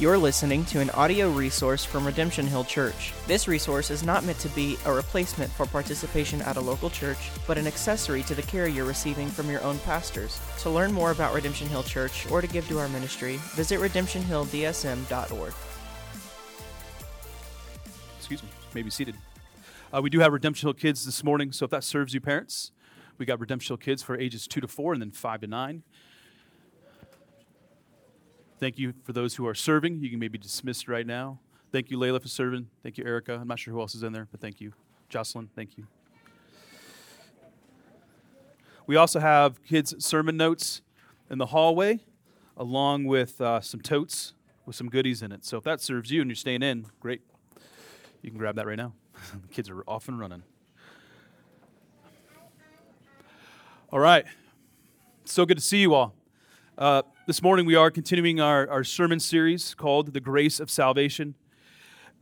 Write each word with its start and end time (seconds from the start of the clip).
You're 0.00 0.16
listening 0.16 0.64
to 0.64 0.80
an 0.80 0.88
audio 0.92 1.30
resource 1.30 1.84
from 1.84 2.06
Redemption 2.06 2.46
Hill 2.46 2.64
Church. 2.64 3.12
This 3.26 3.46
resource 3.46 3.90
is 3.90 4.02
not 4.02 4.24
meant 4.24 4.38
to 4.38 4.48
be 4.48 4.78
a 4.86 4.92
replacement 4.94 5.52
for 5.52 5.66
participation 5.66 6.40
at 6.40 6.56
a 6.56 6.60
local 6.60 6.88
church, 6.88 7.18
but 7.46 7.58
an 7.58 7.66
accessory 7.66 8.22
to 8.22 8.34
the 8.34 8.40
care 8.40 8.66
you're 8.66 8.86
receiving 8.86 9.28
from 9.28 9.50
your 9.50 9.62
own 9.62 9.78
pastors. 9.80 10.40
To 10.60 10.70
learn 10.70 10.90
more 10.90 11.10
about 11.10 11.34
Redemption 11.34 11.68
Hill 11.68 11.82
Church 11.82 12.26
or 12.30 12.40
to 12.40 12.46
give 12.46 12.66
to 12.68 12.78
our 12.78 12.88
ministry, 12.88 13.36
visit 13.52 13.78
redemptionhilldsm.org. 13.78 15.52
Excuse 18.16 18.42
me, 18.42 18.48
may 18.72 18.80
be 18.80 18.88
seated. 18.88 19.16
Uh, 19.92 20.00
we 20.00 20.08
do 20.08 20.20
have 20.20 20.32
Redemption 20.32 20.66
Hill 20.66 20.72
kids 20.72 21.04
this 21.04 21.22
morning, 21.22 21.52
so 21.52 21.66
if 21.66 21.70
that 21.72 21.84
serves 21.84 22.14
you, 22.14 22.22
parents, 22.22 22.72
we 23.18 23.26
got 23.26 23.38
Redemption 23.38 23.74
Hill 23.74 23.84
kids 23.84 24.02
for 24.02 24.16
ages 24.16 24.48
two 24.48 24.62
to 24.62 24.66
four 24.66 24.94
and 24.94 25.02
then 25.02 25.10
five 25.10 25.42
to 25.42 25.46
nine. 25.46 25.82
Thank 28.60 28.78
you 28.78 28.92
for 29.04 29.14
those 29.14 29.36
who 29.36 29.46
are 29.46 29.54
serving. 29.54 30.00
You 30.00 30.10
can 30.10 30.18
maybe 30.18 30.36
dismiss 30.36 30.86
right 30.86 31.06
now. 31.06 31.40
Thank 31.72 31.90
you, 31.90 31.96
Layla, 31.96 32.20
for 32.20 32.28
serving. 32.28 32.68
Thank 32.82 32.98
you, 32.98 33.06
Erica. 33.06 33.38
I'm 33.40 33.48
not 33.48 33.58
sure 33.58 33.72
who 33.72 33.80
else 33.80 33.94
is 33.94 34.02
in 34.02 34.12
there, 34.12 34.28
but 34.30 34.38
thank 34.38 34.60
you. 34.60 34.74
Jocelyn, 35.08 35.48
thank 35.56 35.78
you. 35.78 35.86
We 38.86 38.96
also 38.96 39.18
have 39.18 39.64
kids' 39.64 40.04
sermon 40.04 40.36
notes 40.36 40.82
in 41.30 41.38
the 41.38 41.46
hallway, 41.46 42.00
along 42.54 43.04
with 43.04 43.40
uh, 43.40 43.62
some 43.62 43.80
totes 43.80 44.34
with 44.66 44.76
some 44.76 44.90
goodies 44.90 45.22
in 45.22 45.32
it. 45.32 45.46
So 45.46 45.56
if 45.56 45.64
that 45.64 45.80
serves 45.80 46.10
you 46.10 46.20
and 46.20 46.28
you're 46.28 46.36
staying 46.36 46.62
in, 46.62 46.84
great. 47.00 47.22
You 48.20 48.30
can 48.30 48.38
grab 48.38 48.56
that 48.56 48.66
right 48.66 48.76
now. 48.76 48.92
the 49.40 49.48
kids 49.50 49.70
are 49.70 49.82
off 49.88 50.06
and 50.08 50.20
running. 50.20 50.42
All 53.90 54.00
right. 54.00 54.26
So 55.24 55.46
good 55.46 55.56
to 55.56 55.64
see 55.64 55.78
you 55.78 55.94
all. 55.94 56.14
Uh, 56.76 57.02
this 57.30 57.44
morning 57.44 57.64
we 57.64 57.76
are 57.76 57.92
continuing 57.92 58.40
our, 58.40 58.68
our 58.68 58.82
sermon 58.82 59.20
series 59.20 59.72
called 59.74 60.14
The 60.14 60.18
Grace 60.18 60.58
of 60.58 60.68
Salvation. 60.68 61.36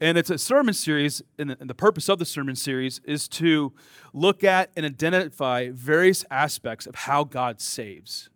And 0.02 0.18
it's 0.18 0.28
a 0.28 0.36
sermon 0.36 0.74
series, 0.74 1.22
and 1.38 1.48
the, 1.48 1.56
and 1.58 1.70
the 1.70 1.74
purpose 1.74 2.10
of 2.10 2.18
the 2.18 2.26
sermon 2.26 2.54
series 2.54 3.00
is 3.06 3.26
to 3.28 3.72
look 4.12 4.44
at 4.44 4.70
and 4.76 4.84
identify 4.84 5.70
various 5.72 6.26
aspects 6.30 6.86
of 6.86 6.94
how 6.94 7.24
God 7.24 7.58
saves. 7.58 8.28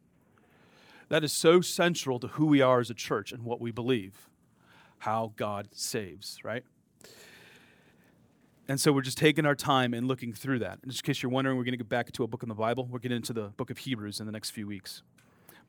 That 1.10 1.22
is 1.22 1.30
so 1.30 1.60
central 1.60 2.18
to 2.20 2.28
who 2.28 2.46
we 2.46 2.62
are 2.62 2.80
as 2.80 2.88
a 2.88 2.94
church 2.94 3.32
and 3.32 3.44
what 3.44 3.60
we 3.60 3.70
believe 3.70 4.30
how 5.00 5.34
God 5.36 5.68
saves, 5.72 6.38
right? 6.42 6.64
And 8.66 8.80
so 8.80 8.94
we're 8.94 9.02
just 9.02 9.18
taking 9.18 9.44
our 9.44 9.54
time 9.54 9.92
and 9.92 10.08
looking 10.08 10.32
through 10.32 10.60
that. 10.60 10.78
And 10.80 10.90
just 10.90 11.04
in 11.04 11.06
case 11.06 11.22
you're 11.22 11.30
wondering, 11.32 11.58
we're 11.58 11.64
going 11.64 11.74
to 11.74 11.84
get 11.84 11.90
back 11.90 12.12
to 12.12 12.24
a 12.24 12.26
book 12.26 12.42
in 12.42 12.48
the 12.48 12.54
Bible. 12.54 12.88
We're 12.90 12.98
getting 12.98 13.16
into 13.16 13.34
the 13.34 13.48
book 13.58 13.68
of 13.68 13.76
Hebrews 13.76 14.20
in 14.20 14.26
the 14.26 14.32
next 14.32 14.52
few 14.52 14.66
weeks. 14.66 15.02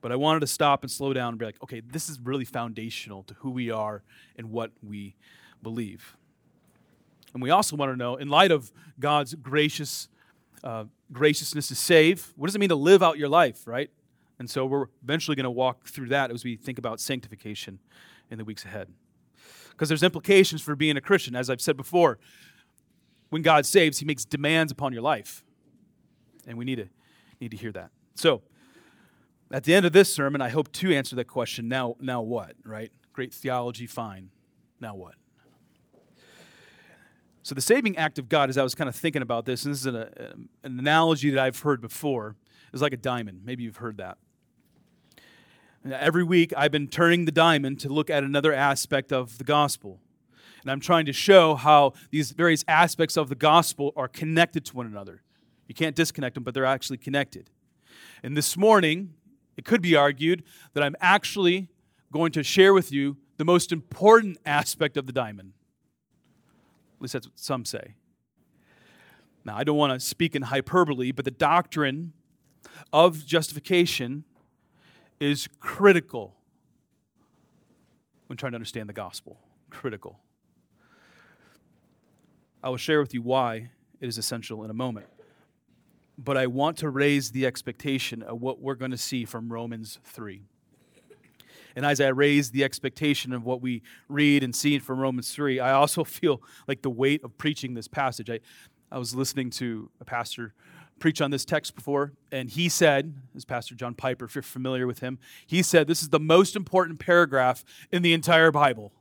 But 0.04 0.12
I 0.12 0.18
wanted 0.18 0.42
to 0.42 0.48
stop 0.48 0.84
and 0.84 0.92
slow 0.92 1.14
down 1.14 1.30
and 1.30 1.40
be 1.40 1.46
like, 1.46 1.64
okay, 1.64 1.80
this 1.80 2.09
is 2.09 2.20
really 2.20 2.44
foundational 2.44 3.23
to 3.23 3.36
who 3.36 3.52
we 3.52 3.72
are 3.72 4.04
and 4.36 4.52
what 4.52 4.72
we 4.84 5.16
believe. 5.64 6.18
And 7.34 7.42
we 7.42 7.52
also 7.52 7.78
want 7.78 7.94
to 7.94 7.95
know, 7.95 8.18
in 8.18 8.28
light 8.28 8.52
of 8.52 8.73
God's 9.00 9.34
gracious 9.34 10.10
uh, 10.62 10.86
graciousness 11.14 11.68
to 11.70 11.76
save, 11.76 12.34
what 12.36 12.48
does 12.48 12.56
it 12.56 12.60
mean 12.60 12.70
to 12.70 12.76
live 12.76 13.02
out 13.02 13.18
your 13.18 13.30
life, 13.30 13.66
right? 13.66 13.90
And 14.40 14.50
so 14.50 14.66
we're 14.66 14.88
eventually 15.02 15.36
going 15.36 15.45
to 15.45 15.52
walk 15.52 15.88
through 15.88 16.10
that 16.10 16.32
as 16.32 16.44
we 16.44 16.58
think 16.58 16.78
about 16.78 17.00
sanctification 17.00 17.80
in 18.30 18.38
the 18.38 18.44
weeks 18.44 18.66
ahead. 18.66 18.90
Because 19.70 19.88
there's 19.88 20.04
implications 20.04 20.62
for 20.62 20.76
being 20.76 20.98
a 20.98 21.02
Christian. 21.02 21.34
As 21.34 21.50
I've 21.50 21.62
said 21.62 21.78
before, 21.78 22.20
when 23.30 23.42
God 23.42 23.66
saves, 23.66 24.00
he 24.00 24.06
makes 24.06 24.26
demands 24.26 24.70
upon 24.70 24.92
your 24.92 25.02
life. 25.02 25.45
And 26.45 26.58
we 26.58 26.66
need 26.66 26.76
to, 26.76 26.90
need 27.40 27.52
to 27.52 27.58
hear 27.58 27.72
that. 27.72 27.92
So, 28.16 28.42
at 29.54 29.66
the 29.66 29.76
end 29.76 29.86
of 29.86 29.94
this 29.94 30.12
sermon, 30.12 30.42
I 30.42 30.50
hope 30.50 30.72
to 30.73 30.92
answer 30.92 31.16
that 31.16 31.26
question 31.26 31.68
now, 31.68 31.96
now 32.02 32.23
what, 32.23 32.56
right? 32.66 32.92
Great 33.14 33.32
theology, 33.32 33.86
fine. 33.86 34.32
Now 34.82 34.95
what? 34.95 35.14
So, 37.44 37.54
the 37.54 37.62
saving 37.62 37.95
act 37.98 38.18
of 38.18 38.30
God, 38.30 38.50
as 38.50 38.58
I 38.58 38.64
was 38.64 38.73
kind 38.73 38.90
of 38.90 38.95
thinking 38.95 39.22
about 39.22 39.45
this, 39.45 39.64
and 39.64 39.73
this 39.73 39.82
is 39.82 39.86
an, 39.86 39.95
uh, 39.95 40.08
an 40.64 40.80
analogy 40.80 41.30
that 41.30 41.39
I've 41.39 41.60
heard 41.60 41.82
before, 41.82 42.36
is 42.73 42.82
like 42.82 42.94
a 42.94 42.98
diamond. 42.98 43.42
Maybe 43.45 43.64
you've 43.64 43.77
heard 43.77 43.98
that. 43.98 44.17
Every 45.88 46.23
week, 46.23 46.52
I've 46.58 46.72
been 46.72 46.88
turning 46.88 47.26
the 47.26 47.32
diamond 47.32 47.80
to 47.82 47.89
look 47.89 48.10
at 48.10 48.23
another 48.23 48.54
aspect 48.54 49.14
of 49.14 49.38
the 49.38 49.44
gospel. 49.44 50.00
And 50.64 50.72
I'm 50.72 50.80
trying 50.80 51.06
to 51.06 51.14
show 51.14 51.56
how 51.56 51.94
these 52.10 52.32
various 52.32 52.64
aspects 52.67 53.17
of 53.17 53.30
the 53.30 53.36
gospel 53.36 53.92
are 53.95 54.08
connected 54.08 54.66
to 54.66 54.76
one 54.76 54.88
another. 54.88 55.22
You 55.67 55.76
can't 55.76 55.95
disconnect 55.95 56.36
them, 56.36 56.44
but 56.44 56.56
they're 56.56 56.66
actually 56.66 56.98
connected. 56.98 57.52
And 58.23 58.36
this 58.38 58.56
morning, 58.56 59.14
it 59.58 59.65
could 59.65 59.81
be 59.81 59.95
argued 59.95 60.43
that 60.73 60.83
I'm 60.83 60.95
actually 60.99 61.69
going 62.11 62.31
to 62.33 62.43
share 62.43 62.73
with 62.73 62.91
you 62.91 63.17
the 63.37 63.45
most 63.45 63.71
important 63.71 64.37
aspect 64.45 64.97
of 64.97 65.05
the 65.05 65.14
diamond. 65.14 65.53
At 66.97 67.02
least 67.02 67.14
that's 67.14 67.27
what 67.27 67.39
some 67.39 67.65
say. 67.65 67.95
Now, 69.45 69.58
I 69.58 69.64
don't 69.64 69.77
want 69.77 69.93
to 69.93 69.99
speak 69.99 70.36
in 70.36 70.43
hyperbole, 70.43 71.11
but 71.11 71.25
the 71.25 71.31
doctrine 71.31 72.14
of 72.93 73.25
justification 73.25 74.23
is 75.19 75.49
critical 75.59 76.35
when 78.27 78.37
trying 78.37 78.53
to 78.53 78.55
understand 78.55 78.87
the 78.87 78.93
gospel. 78.93 79.37
Critical. 79.70 80.20
I 82.64 82.70
will 82.70 82.77
share 82.77 83.02
with 83.02 83.14
you 83.14 83.21
why 83.21 83.70
it 83.99 84.08
is 84.08 84.17
essential 84.17 84.64
in 84.64 84.70
a 84.70 84.73
moment 84.73 85.08
but 86.18 86.38
I 86.38 86.48
want 86.48 86.78
to 86.78 86.90
raise 86.90 87.32
the 87.32 87.46
expectation 87.46 88.22
of 88.22 88.42
what 88.42 88.62
we're 88.62 88.76
going 88.76 88.92
to 88.92 88.98
see 88.98 89.26
from 89.26 89.52
Romans 89.52 90.00
3. 90.04 90.44
And 91.76 91.86
as 91.86 92.00
I 92.00 92.10
raise 92.10 92.52
the 92.52 92.64
expectation 92.64 93.34
of 93.34 93.46
what 93.46 93.62
we 93.62 93.82
read 94.08 94.44
and 94.44 94.56
see 94.56 94.78
from 94.78 95.00
Romans 95.00 95.34
3, 95.34 95.60
I 95.60 95.72
also 95.72 96.04
feel 96.04 96.42
like 96.68 96.82
the 96.82 96.90
weight 96.90 97.24
of 97.24 97.38
preaching 97.38 97.74
this 97.74 97.88
passage. 97.88 98.30
I, 98.30 98.40
I 98.92 99.00
was 99.00 99.16
listening 99.16 99.50
to 99.52 99.90
a 100.00 100.06
pastor 100.06 100.54
preach 101.00 101.20
on 101.20 101.32
this 101.32 101.44
text 101.44 101.76
before, 101.76 102.14
and 102.32 102.50
he 102.50 102.70
said, 102.70 103.16
as 103.36 103.44
Pastor 103.44 103.76
John 103.76 103.95
Piper, 103.95 104.26
if 104.26 104.36
you're 104.36 104.44
familiar 104.44 104.86
with 104.86 105.00
him, 105.00 105.18
he 105.45 105.64
said, 105.64 105.88
This 105.88 106.02
is 106.02 106.10
the 106.10 106.20
most 106.20 106.56
important 106.56 107.00
paragraph 107.00 107.66
in 107.92 108.04
the 108.04 108.14
entire 108.14 108.52
Bible. 108.52 108.94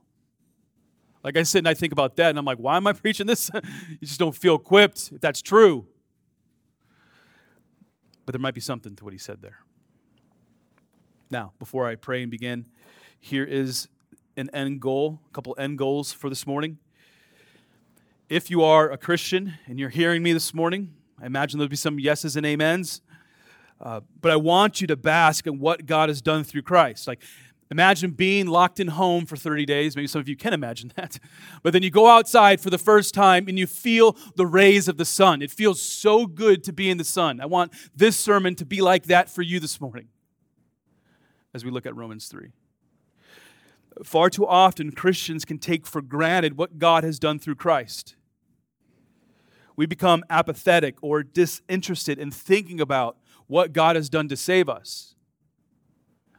Like 1.23 1.37
I 1.37 1.43
sit 1.43 1.59
and 1.59 1.69
I 1.69 1.73
think 1.73 1.93
about 1.93 2.17
that, 2.17 2.29
and 2.31 2.37
I'm 2.37 2.45
like, 2.45 2.57
why 2.57 2.75
am 2.75 2.85
I 2.87 2.93
preaching 2.93 3.27
this? 3.27 3.49
you 3.89 3.97
just 4.05 4.19
don't 4.19 4.35
feel 4.35 4.55
equipped 4.55 5.11
if 5.13 5.21
that's 5.21 5.41
true. 5.41 5.87
But 8.25 8.33
there 8.33 8.39
might 8.39 8.53
be 8.53 8.61
something 8.61 8.95
to 8.95 9.03
what 9.03 9.13
he 9.13 9.19
said 9.19 9.41
there. 9.41 9.59
Now, 11.29 11.53
before 11.59 11.87
I 11.87 11.95
pray 11.95 12.21
and 12.21 12.31
begin, 12.31 12.67
here 13.19 13.43
is 13.43 13.87
an 14.37 14.49
end 14.53 14.81
goal, 14.81 15.19
a 15.29 15.33
couple 15.33 15.55
end 15.57 15.77
goals 15.77 16.11
for 16.13 16.29
this 16.29 16.45
morning. 16.45 16.77
If 18.29 18.49
you 18.49 18.63
are 18.63 18.89
a 18.89 18.97
Christian 18.97 19.53
and 19.65 19.79
you're 19.79 19.89
hearing 19.89 20.23
me 20.23 20.33
this 20.33 20.53
morning, 20.53 20.93
I 21.21 21.25
imagine 21.25 21.59
there'll 21.59 21.69
be 21.69 21.75
some 21.75 21.99
yeses 21.99 22.35
and 22.35 22.45
amens. 22.45 23.01
Uh, 23.81 24.01
but 24.21 24.31
I 24.31 24.35
want 24.35 24.79
you 24.79 24.87
to 24.87 24.95
bask 24.95 25.45
in 25.45 25.59
what 25.59 25.85
God 25.85 26.09
has 26.09 26.21
done 26.21 26.43
through 26.43 26.61
Christ. 26.61 27.07
Like, 27.07 27.21
Imagine 27.73 28.11
being 28.11 28.45
locked 28.45 28.79
in 28.79 28.89
home 28.89 29.25
for 29.25 29.35
30 29.35 29.65
days. 29.65 29.95
Maybe 29.95 30.05
some 30.05 30.21
of 30.21 30.29
you 30.29 30.35
can 30.35 30.53
imagine 30.53 30.91
that. 30.95 31.17
But 31.63 31.73
then 31.73 31.81
you 31.81 31.89
go 31.89 32.05
outside 32.05 32.61
for 32.61 32.69
the 32.69 32.77
first 32.77 33.15
time 33.15 33.47
and 33.47 33.57
you 33.57 33.65
feel 33.65 34.15
the 34.35 34.45
rays 34.45 34.87
of 34.87 34.97
the 34.97 35.05
sun. 35.05 35.41
It 35.41 35.49
feels 35.49 35.81
so 35.81 36.27
good 36.27 36.63
to 36.65 36.71
be 36.71 36.91
in 36.91 36.99
the 36.99 37.03
sun. 37.03 37.41
I 37.41 37.47
want 37.47 37.73
this 37.95 38.15
sermon 38.15 38.53
to 38.57 38.65
be 38.65 38.79
like 38.79 39.05
that 39.05 39.27
for 39.27 39.41
you 39.41 39.59
this 39.59 39.81
morning 39.81 40.09
as 41.51 41.65
we 41.65 41.71
look 41.71 41.87
at 41.87 41.95
Romans 41.95 42.27
3. 42.27 42.51
Far 44.03 44.29
too 44.29 44.45
often, 44.45 44.91
Christians 44.91 45.43
can 45.43 45.57
take 45.57 45.87
for 45.87 46.03
granted 46.03 46.55
what 46.55 46.77
God 46.77 47.03
has 47.03 47.17
done 47.17 47.39
through 47.39 47.55
Christ. 47.55 48.15
We 49.75 49.87
become 49.87 50.23
apathetic 50.29 50.97
or 51.01 51.23
disinterested 51.23 52.19
in 52.19 52.29
thinking 52.29 52.79
about 52.79 53.17
what 53.47 53.73
God 53.73 53.95
has 53.95 54.09
done 54.09 54.27
to 54.27 54.37
save 54.37 54.69
us. 54.69 55.15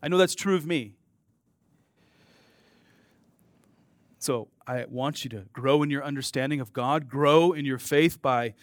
I 0.00 0.06
know 0.06 0.16
that's 0.16 0.36
true 0.36 0.54
of 0.54 0.64
me. 0.64 0.94
So 4.24 4.48
I 4.66 4.86
want 4.88 5.22
you 5.22 5.28
to 5.28 5.44
grow 5.52 5.82
in 5.82 5.90
your 5.90 6.02
understanding 6.02 6.58
of 6.58 6.72
God, 6.72 7.10
grow 7.10 7.52
in 7.52 7.66
your 7.66 7.78
faith 7.78 8.22
by 8.22 8.54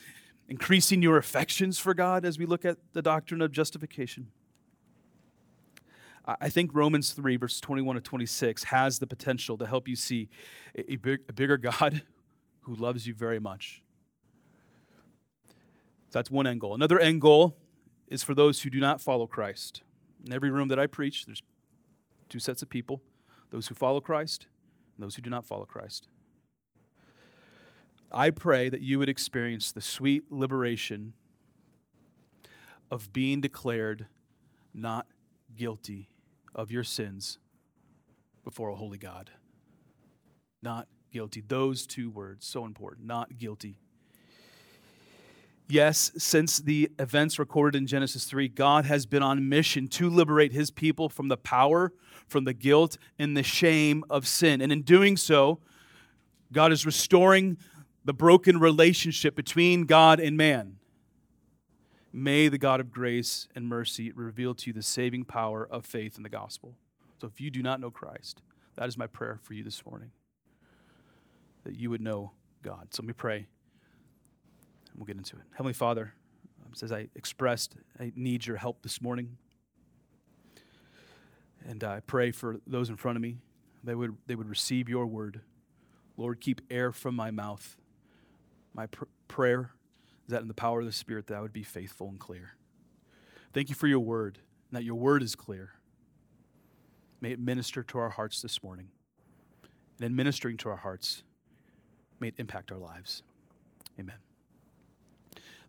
increasing 0.50 1.04
your 1.04 1.18
affections 1.18 1.78
for 1.78 1.94
God 1.94 2.26
as 2.26 2.40
we 2.40 2.48
look 2.48 2.66
at 2.66 2.80
the 2.94 3.02
doctrine 3.04 3.44
of 3.44 3.52
justification. 3.52 4.32
I 6.26 6.50
think 6.50 6.72
Romans 6.74 7.12
3, 7.12 7.36
verse 7.36 7.62
21 7.62 7.94
to 7.94 8.02
26, 8.02 8.64
has 8.64 8.98
the 8.98 9.06
potential 9.06 9.56
to 9.60 9.68
help 9.68 9.88
you 9.88 9.96
see 9.96 10.30
a, 10.74 10.96
big, 10.96 11.20
a 11.30 11.34
bigger 11.34 11.58
God 11.58 12.02
who 12.62 12.74
loves 12.74 13.06
you 13.06 13.14
very 13.14 13.40
much. 13.40 13.84
That's 16.10 16.32
one 16.32 16.48
end 16.48 16.60
goal. 16.62 16.74
Another 16.74 16.98
end 16.98 17.22
goal 17.22 17.56
is 18.08 18.24
for 18.24 18.34
those 18.34 18.64
who 18.64 18.72
do 18.72 18.80
not 18.80 19.00
follow 19.00 19.28
Christ. 19.28 19.84
In 20.26 20.34
every 20.34 20.50
room 20.50 20.70
that 20.70 20.80
I 20.80 20.88
preach, 20.88 21.28
there's 21.28 21.44
two 22.30 22.40
sets 22.40 22.64
of 22.64 22.70
people 22.70 23.04
those 23.52 23.68
who 23.68 23.76
follow 23.76 24.02
Christ 24.02 24.48
those 25.02 25.16
who 25.16 25.22
do 25.22 25.30
not 25.30 25.46
follow 25.46 25.66
Christ. 25.66 26.08
I 28.12 28.30
pray 28.30 28.70
that 28.70 28.82
you 28.82 29.00
would 29.00 29.10
experience 29.10 29.72
the 29.72 29.82
sweet 29.82 30.32
liberation 30.32 31.14
of 32.90 33.14
being 33.14 33.40
declared 33.40 34.08
not 34.74 35.08
guilty 35.56 36.10
of 36.54 36.72
your 36.72 36.84
sins 36.84 37.40
before 38.44 38.70
a 38.70 38.76
holy 38.76 38.98
God. 38.98 39.32
Not 40.62 40.88
guilty. 41.12 41.42
Those 41.42 41.88
two 41.88 42.10
words, 42.10 42.46
so 42.46 42.66
important. 42.66 43.08
Not 43.08 43.38
guilty. 43.38 43.80
Yes, 45.72 46.12
since 46.18 46.58
the 46.58 46.92
events 47.00 47.40
recorded 47.40 47.78
in 47.78 47.88
Genesis 47.88 48.26
3, 48.26 48.50
God 48.50 48.84
has 48.84 49.06
been 49.06 49.24
on 49.24 49.48
mission 49.48 49.88
to 49.88 50.10
liberate 50.10 50.52
his 50.52 50.70
people 50.70 51.08
from 51.08 51.30
the 51.30 51.38
power, 51.38 51.94
from 52.28 52.44
the 52.44 52.54
guilt, 52.54 52.98
and 53.18 53.38
the 53.38 53.42
shame 53.42 54.04
of 54.10 54.28
sin. 54.28 54.60
And 54.60 54.70
in 54.70 54.82
doing 54.82 55.16
so, 55.16 55.60
God 56.52 56.74
is 56.74 56.86
restoring 56.86 57.58
the 58.04 58.14
broken 58.14 58.60
relationship 58.60 59.34
between 59.34 59.86
God 59.86 60.20
and 60.20 60.36
man. 60.36 60.76
May 62.12 62.50
the 62.50 62.58
God 62.58 62.82
of 62.82 62.92
grace 62.92 63.48
and 63.56 63.66
mercy 63.66 64.12
reveal 64.12 64.54
to 64.56 64.72
you 64.72 64.74
the 64.74 64.84
saving 64.84 65.24
power 65.24 65.66
of 65.66 65.86
faith 65.86 66.18
in 66.18 66.24
the 66.24 66.30
gospel. 66.30 66.76
So 67.22 67.28
if 67.28 67.40
you 67.40 67.50
do 67.50 67.64
not 67.64 67.80
know 67.80 67.92
Christ, 67.92 68.42
that 68.76 68.90
is 68.90 68.98
my 68.98 69.08
prayer 69.08 69.40
for 69.42 69.54
you 69.54 69.64
this 69.64 69.86
morning, 69.86 70.12
that 71.64 71.78
you 71.78 71.90
would 71.90 72.02
know 72.02 72.34
God. 72.62 72.88
So 72.90 73.04
let 73.04 73.08
me 73.08 73.14
pray, 73.14 73.48
we'll 74.96 75.06
get 75.06 75.18
into 75.18 75.36
it. 75.36 75.44
Heavenly 75.52 75.74
Father, 75.74 76.14
um, 76.64 76.72
as 76.82 76.92
I 76.92 77.08
expressed, 77.16 77.76
I 78.00 78.12
need 78.16 78.46
your 78.46 78.58
help 78.58 78.82
this 78.82 79.02
morning. 79.02 79.38
And 81.68 81.84
I 81.84 82.00
pray 82.02 82.32
for 82.32 82.58
those 82.66 82.90
in 82.90 82.96
front 82.96 83.18
of 83.18 83.22
me, 83.22 83.38
they 83.84 83.96
would, 83.96 84.16
they 84.28 84.36
would 84.36 84.50
receive 84.50 84.90
your 84.90 85.06
word. 85.06 85.42
Lord, 86.18 86.40
keep 86.42 86.62
air 86.70 86.92
from 86.92 87.16
my 87.16 87.32
mouth. 87.32 87.78
My 88.74 88.88
pr- 88.88 89.06
prayer 89.28 89.72
is 90.28 90.32
that 90.32 90.42
in 90.42 90.48
the 90.48 90.54
power 90.54 90.80
of 90.80 90.86
the 90.86 90.92
Spirit 90.92 91.28
that 91.28 91.36
I 91.36 91.42
would 91.42 91.54
be 91.54 91.64
faithful 91.64 92.10
and 92.10 92.20
clear. 92.20 92.52
Thank 93.54 93.70
you 93.70 93.76
for 93.76 93.88
your 93.88 94.00
word, 94.00 94.40
and 94.70 94.78
that 94.78 94.84
your 94.84 94.96
word 94.96 95.24
is 95.24 95.36
clear. 95.36 95.72
May 97.20 97.32
it 97.32 97.40
minister 97.40 97.84
to 97.84 97.98
our 98.00 98.10
hearts 98.10 98.42
this 98.42 98.64
morning. 98.64 98.90
And 99.98 100.06
in 100.06 100.16
ministering 100.16 100.58
to 100.58 100.70
our 100.70 100.78
hearts, 100.78 101.24
may 102.20 102.30
it 102.30 102.36
impact 102.38 102.72
our 102.72 102.80
lives. 102.80 103.24
Amen. 104.00 104.31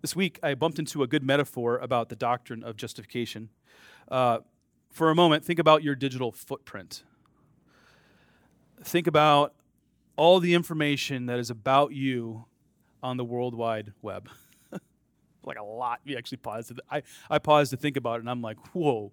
This 0.03 0.17
week, 0.17 0.41
I 0.43 0.55
bumped 0.55 0.81
into 0.81 1.05
a 1.05 1.07
good 1.07 1.23
metaphor 1.23 1.79
about 1.79 2.09
the 2.09 2.17
doctrine 2.17 2.65
of 2.65 2.77
justification. 2.77 3.51
Uh, 4.11 4.39
for 4.91 5.11
a 5.11 5.15
moment, 5.15 5.45
think 5.45 5.61
about 5.61 5.85
your 5.85 5.95
digital 5.95 6.33
footprint. 6.33 7.05
Think 8.83 9.07
about 9.07 9.55
all 10.17 10.41
the 10.41 10.55
information 10.55 11.27
that 11.27 11.39
is 11.39 11.51
about 11.51 11.93
you 11.93 12.47
on 13.01 13.17
the 13.17 13.25
World 13.25 13.55
Wide 13.55 13.93
Web. 14.03 14.29
like 15.45 15.57
a 15.57 15.63
lot. 15.63 16.01
You 16.05 16.19
actually 16.19 16.39
pause. 16.39 16.67
To 16.67 16.75
th- 16.75 16.85
I, 16.91 17.03
I 17.31 17.39
pause 17.39 17.71
to 17.71 17.77
think 17.77 17.97
about 17.97 18.17
it, 18.17 18.21
and 18.21 18.31
I'm 18.31 18.43
like, 18.43 18.59
whoa. 18.75 19.13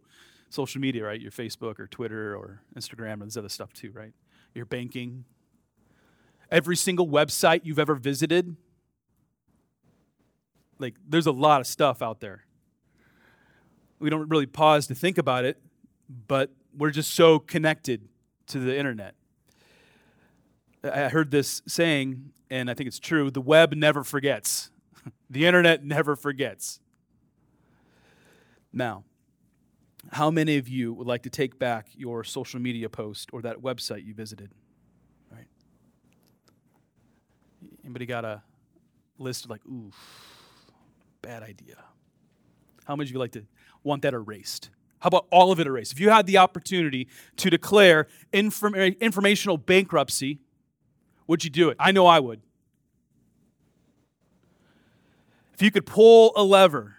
Social 0.50 0.82
media, 0.82 1.06
right? 1.06 1.22
Your 1.22 1.32
Facebook 1.32 1.80
or 1.80 1.86
Twitter 1.86 2.36
or 2.36 2.64
Instagram 2.76 3.22
or 3.22 3.26
this 3.26 3.38
other 3.38 3.50
stuff 3.50 3.72
too, 3.74 3.92
right? 3.92 4.14
Your 4.56 4.66
banking. 4.66 5.26
Every 6.50 6.76
single 6.76 7.08
website 7.08 7.62
you've 7.64 7.78
ever 7.78 7.94
visited. 7.94 8.56
Like, 10.80 10.96
there's 11.08 11.28
a 11.28 11.32
lot 11.32 11.62
of 11.62 11.68
stuff 11.68 12.02
out 12.02 12.22
there. 12.22 12.46
We 14.00 14.10
don't 14.10 14.30
really 14.30 14.46
pause 14.46 14.88
to 14.88 14.96
think 14.96 15.18
about 15.18 15.46
it, 15.46 15.62
but 16.28 16.52
we're 16.76 16.92
just 16.92 17.14
so 17.14 17.38
connected 17.38 18.08
to 18.48 18.60
the 18.60 18.78
internet. 18.78 19.16
I 20.84 21.10
heard 21.10 21.32
this 21.32 21.62
saying, 21.68 22.32
and 22.50 22.70
I 22.70 22.74
think 22.74 22.88
it's 22.88 23.00
true 23.00 23.30
the 23.30 23.42
web 23.42 23.74
never 23.74 24.04
forgets, 24.04 24.72
the 25.30 25.46
internet 25.46 25.84
never 25.84 26.16
forgets. 26.16 26.80
Now, 28.72 29.04
how 30.12 30.32
many 30.32 30.58
of 30.58 30.70
you 30.70 30.94
would 30.94 31.08
like 31.08 31.24
to 31.24 31.30
take 31.30 31.60
back 31.60 31.88
your 31.96 32.24
social 32.24 32.60
media 32.60 32.90
post 32.90 33.30
or 33.34 33.42
that 33.42 33.58
website 33.58 34.06
you 34.06 34.14
visited? 34.14 34.52
Right? 35.32 35.48
Anybody 37.84 38.06
got 38.06 38.24
a 38.24 38.42
list 39.18 39.46
of 39.46 39.52
like, 39.52 39.62
ooh, 39.66 39.92
bad 41.22 41.44
idea? 41.44 41.76
How 42.86 42.96
many 42.96 43.10
of 43.10 43.14
you 43.14 43.20
like 43.20 43.34
to 43.34 43.46
want 43.84 44.02
that 44.02 44.14
erased? 44.14 44.70
How 45.00 45.08
about 45.08 45.28
all 45.32 45.52
of 45.52 45.60
it 45.60 45.68
erased? 45.68 45.92
If 45.92 46.00
you 46.00 46.10
had 46.10 46.26
the 46.26 46.38
opportunity 46.38 47.08
to 47.38 47.50
declare 47.50 48.08
inform- 48.34 48.76
informational 48.76 49.58
bankruptcy, 49.58 50.40
would 51.28 51.44
you 51.44 51.50
do 51.50 51.70
it? 51.70 51.78
I 51.80 51.92
know 51.92 52.06
I 52.06 52.20
would. 52.20 52.42
If 55.54 55.62
you 55.62 55.72
could 55.72 55.86
pull 55.86 56.34
a 56.36 56.44
lever 56.44 56.96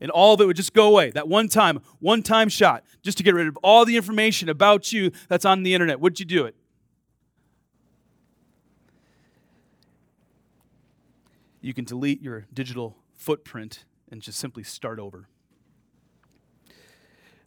and 0.00 0.10
all 0.10 0.34
of 0.34 0.40
it 0.40 0.46
would 0.46 0.56
just 0.56 0.74
go 0.74 0.88
away, 0.88 1.10
that 1.10 1.26
one 1.26 1.48
time, 1.48 1.80
one 2.00 2.22
time 2.22 2.48
shot, 2.48 2.84
just 3.02 3.18
to 3.18 3.24
get 3.24 3.34
rid 3.34 3.48
of 3.48 3.56
all 3.62 3.84
the 3.84 3.96
information 3.96 4.48
about 4.48 4.92
you 4.92 5.10
that's 5.28 5.44
on 5.44 5.62
the 5.62 5.74
internet, 5.74 6.00
would 6.00 6.20
you 6.20 6.26
do 6.26 6.44
it? 6.44 6.54
You 11.60 11.74
can 11.74 11.84
delete 11.84 12.22
your 12.22 12.46
digital 12.52 12.96
footprint 13.16 13.84
and 14.10 14.22
just 14.22 14.38
simply 14.38 14.62
start 14.62 14.98
over. 14.98 15.28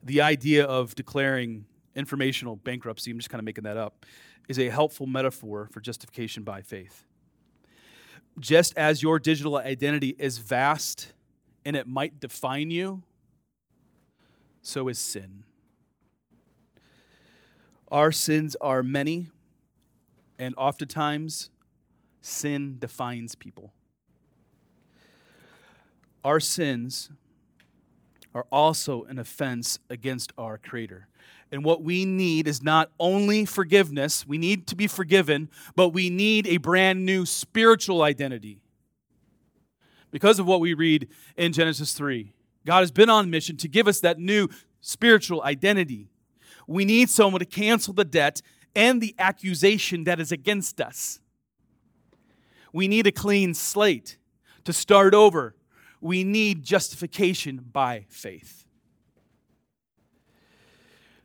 The 0.03 0.21
idea 0.21 0.65
of 0.65 0.95
declaring 0.95 1.65
informational 1.95 2.55
bankruptcy, 2.55 3.11
I'm 3.11 3.19
just 3.19 3.29
kind 3.29 3.39
of 3.39 3.45
making 3.45 3.63
that 3.63 3.77
up, 3.77 4.05
is 4.47 4.59
a 4.59 4.69
helpful 4.69 5.07
metaphor 5.07 5.69
for 5.71 5.79
justification 5.79 6.43
by 6.43 6.61
faith. 6.61 7.05
Just 8.39 8.77
as 8.77 9.03
your 9.03 9.19
digital 9.19 9.57
identity 9.57 10.15
is 10.17 10.37
vast 10.37 11.13
and 11.65 11.75
it 11.75 11.87
might 11.87 12.19
define 12.19 12.71
you, 12.71 13.03
so 14.61 14.87
is 14.87 14.99
sin. 14.99 15.43
Our 17.91 18.11
sins 18.11 18.55
are 18.61 18.83
many, 18.83 19.27
and 20.39 20.55
oftentimes 20.57 21.49
sin 22.21 22.77
defines 22.79 23.35
people. 23.35 23.73
Our 26.23 26.39
sins 26.39 27.09
are 28.33 28.45
also 28.51 29.03
an 29.03 29.19
offense 29.19 29.79
against 29.89 30.31
our 30.37 30.57
Creator. 30.57 31.07
And 31.51 31.65
what 31.65 31.83
we 31.83 32.05
need 32.05 32.47
is 32.47 32.63
not 32.63 32.91
only 32.99 33.45
forgiveness, 33.45 34.25
we 34.25 34.37
need 34.37 34.67
to 34.67 34.75
be 34.75 34.87
forgiven, 34.87 35.49
but 35.75 35.89
we 35.89 36.09
need 36.09 36.47
a 36.47 36.57
brand 36.57 37.05
new 37.05 37.25
spiritual 37.25 38.03
identity. 38.03 38.61
Because 40.11 40.39
of 40.39 40.45
what 40.45 40.61
we 40.61 40.73
read 40.73 41.09
in 41.35 41.51
Genesis 41.51 41.93
3, 41.93 42.31
God 42.65 42.79
has 42.81 42.91
been 42.91 43.09
on 43.09 43.29
mission 43.29 43.57
to 43.57 43.67
give 43.67 43.87
us 43.87 43.99
that 44.01 44.17
new 44.17 44.47
spiritual 44.79 45.43
identity. 45.43 46.09
We 46.67 46.85
need 46.85 47.09
someone 47.09 47.39
to 47.39 47.45
cancel 47.45 47.93
the 47.93 48.05
debt 48.05 48.41
and 48.75 49.01
the 49.01 49.15
accusation 49.19 50.05
that 50.05 50.19
is 50.19 50.31
against 50.31 50.79
us. 50.79 51.19
We 52.71 52.87
need 52.87 53.07
a 53.07 53.11
clean 53.11 53.53
slate 53.53 54.17
to 54.63 54.71
start 54.71 55.13
over. 55.13 55.55
We 56.01 56.23
need 56.23 56.63
justification 56.63 57.63
by 57.71 58.05
faith. 58.09 58.65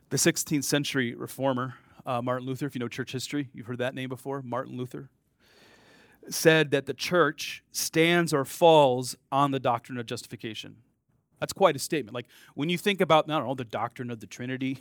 The 0.09 0.17
16th 0.17 0.63
century 0.63 1.15
reformer, 1.15 1.73
uh, 2.05 2.21
Martin 2.21 2.47
Luther, 2.47 2.67
if 2.67 2.75
you 2.75 2.79
know 2.79 2.87
church 2.87 3.11
history, 3.11 3.49
you've 3.53 3.65
heard 3.65 3.79
that 3.79 3.95
name 3.95 4.07
before, 4.07 4.41
Martin 4.41 4.77
Luther, 4.77 5.09
said 6.29 6.71
that 6.71 6.85
the 6.85 6.93
church 6.93 7.63
stands 7.71 8.33
or 8.33 8.45
falls 8.45 9.15
on 9.31 9.51
the 9.51 9.59
doctrine 9.59 9.97
of 9.97 10.05
justification. 10.05 10.77
That's 11.39 11.53
quite 11.53 11.75
a 11.75 11.79
statement. 11.79 12.13
Like 12.13 12.27
when 12.53 12.69
you 12.69 12.77
think 12.77 13.01
about, 13.01 13.29
I 13.29 13.33
don't 13.33 13.47
know, 13.47 13.55
the 13.55 13.65
doctrine 13.65 14.11
of 14.11 14.19
the 14.19 14.27
Trinity, 14.27 14.79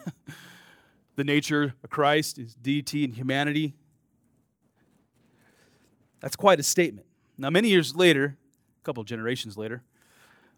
the 1.17 1.25
nature 1.25 1.75
of 1.83 1.91
Christ, 1.91 2.37
his 2.37 2.55
deity 2.55 3.05
and 3.05 3.15
humanity, 3.15 3.75
that's 6.21 6.37
quite 6.37 6.61
a 6.61 6.63
statement. 6.63 7.07
Now, 7.39 7.51
many 7.51 7.69
years 7.69 7.95
later, 7.95 8.39
couple 8.87 9.05
generations 9.05 9.59
later, 9.59 9.83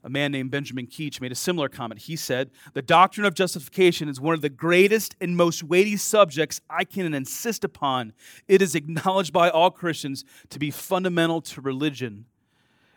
a 0.05 0.09
man 0.09 0.31
named 0.31 0.51
Benjamin 0.51 0.87
Keach 0.87 1.21
made 1.21 1.33
a 1.33 1.35
similar 1.35 1.69
comment. 1.69 2.03
He 2.03 2.15
said, 2.15 2.51
The 2.73 2.83
doctrine 2.83 3.27
of 3.27 3.35
justification 3.35 4.09
is 4.09 4.21
one 4.21 4.35
of 4.35 4.43
the 4.43 4.49
greatest 4.49 5.17
and 5.21 5.37
most 5.37 5.65
weighty 5.65 5.97
subjects 5.97 6.61
I 6.71 6.85
can 6.85 7.13
insist 7.13 7.65
upon. 7.65 8.13
It 8.47 8.63
is 8.63 8.75
acknowledged 8.77 9.33
by 9.33 9.51
all 9.51 9.71
Christians 9.71 10.25
to 10.51 10.59
be 10.59 10.71
fundamental 10.71 11.41
to 11.43 11.61
religion 11.61 12.27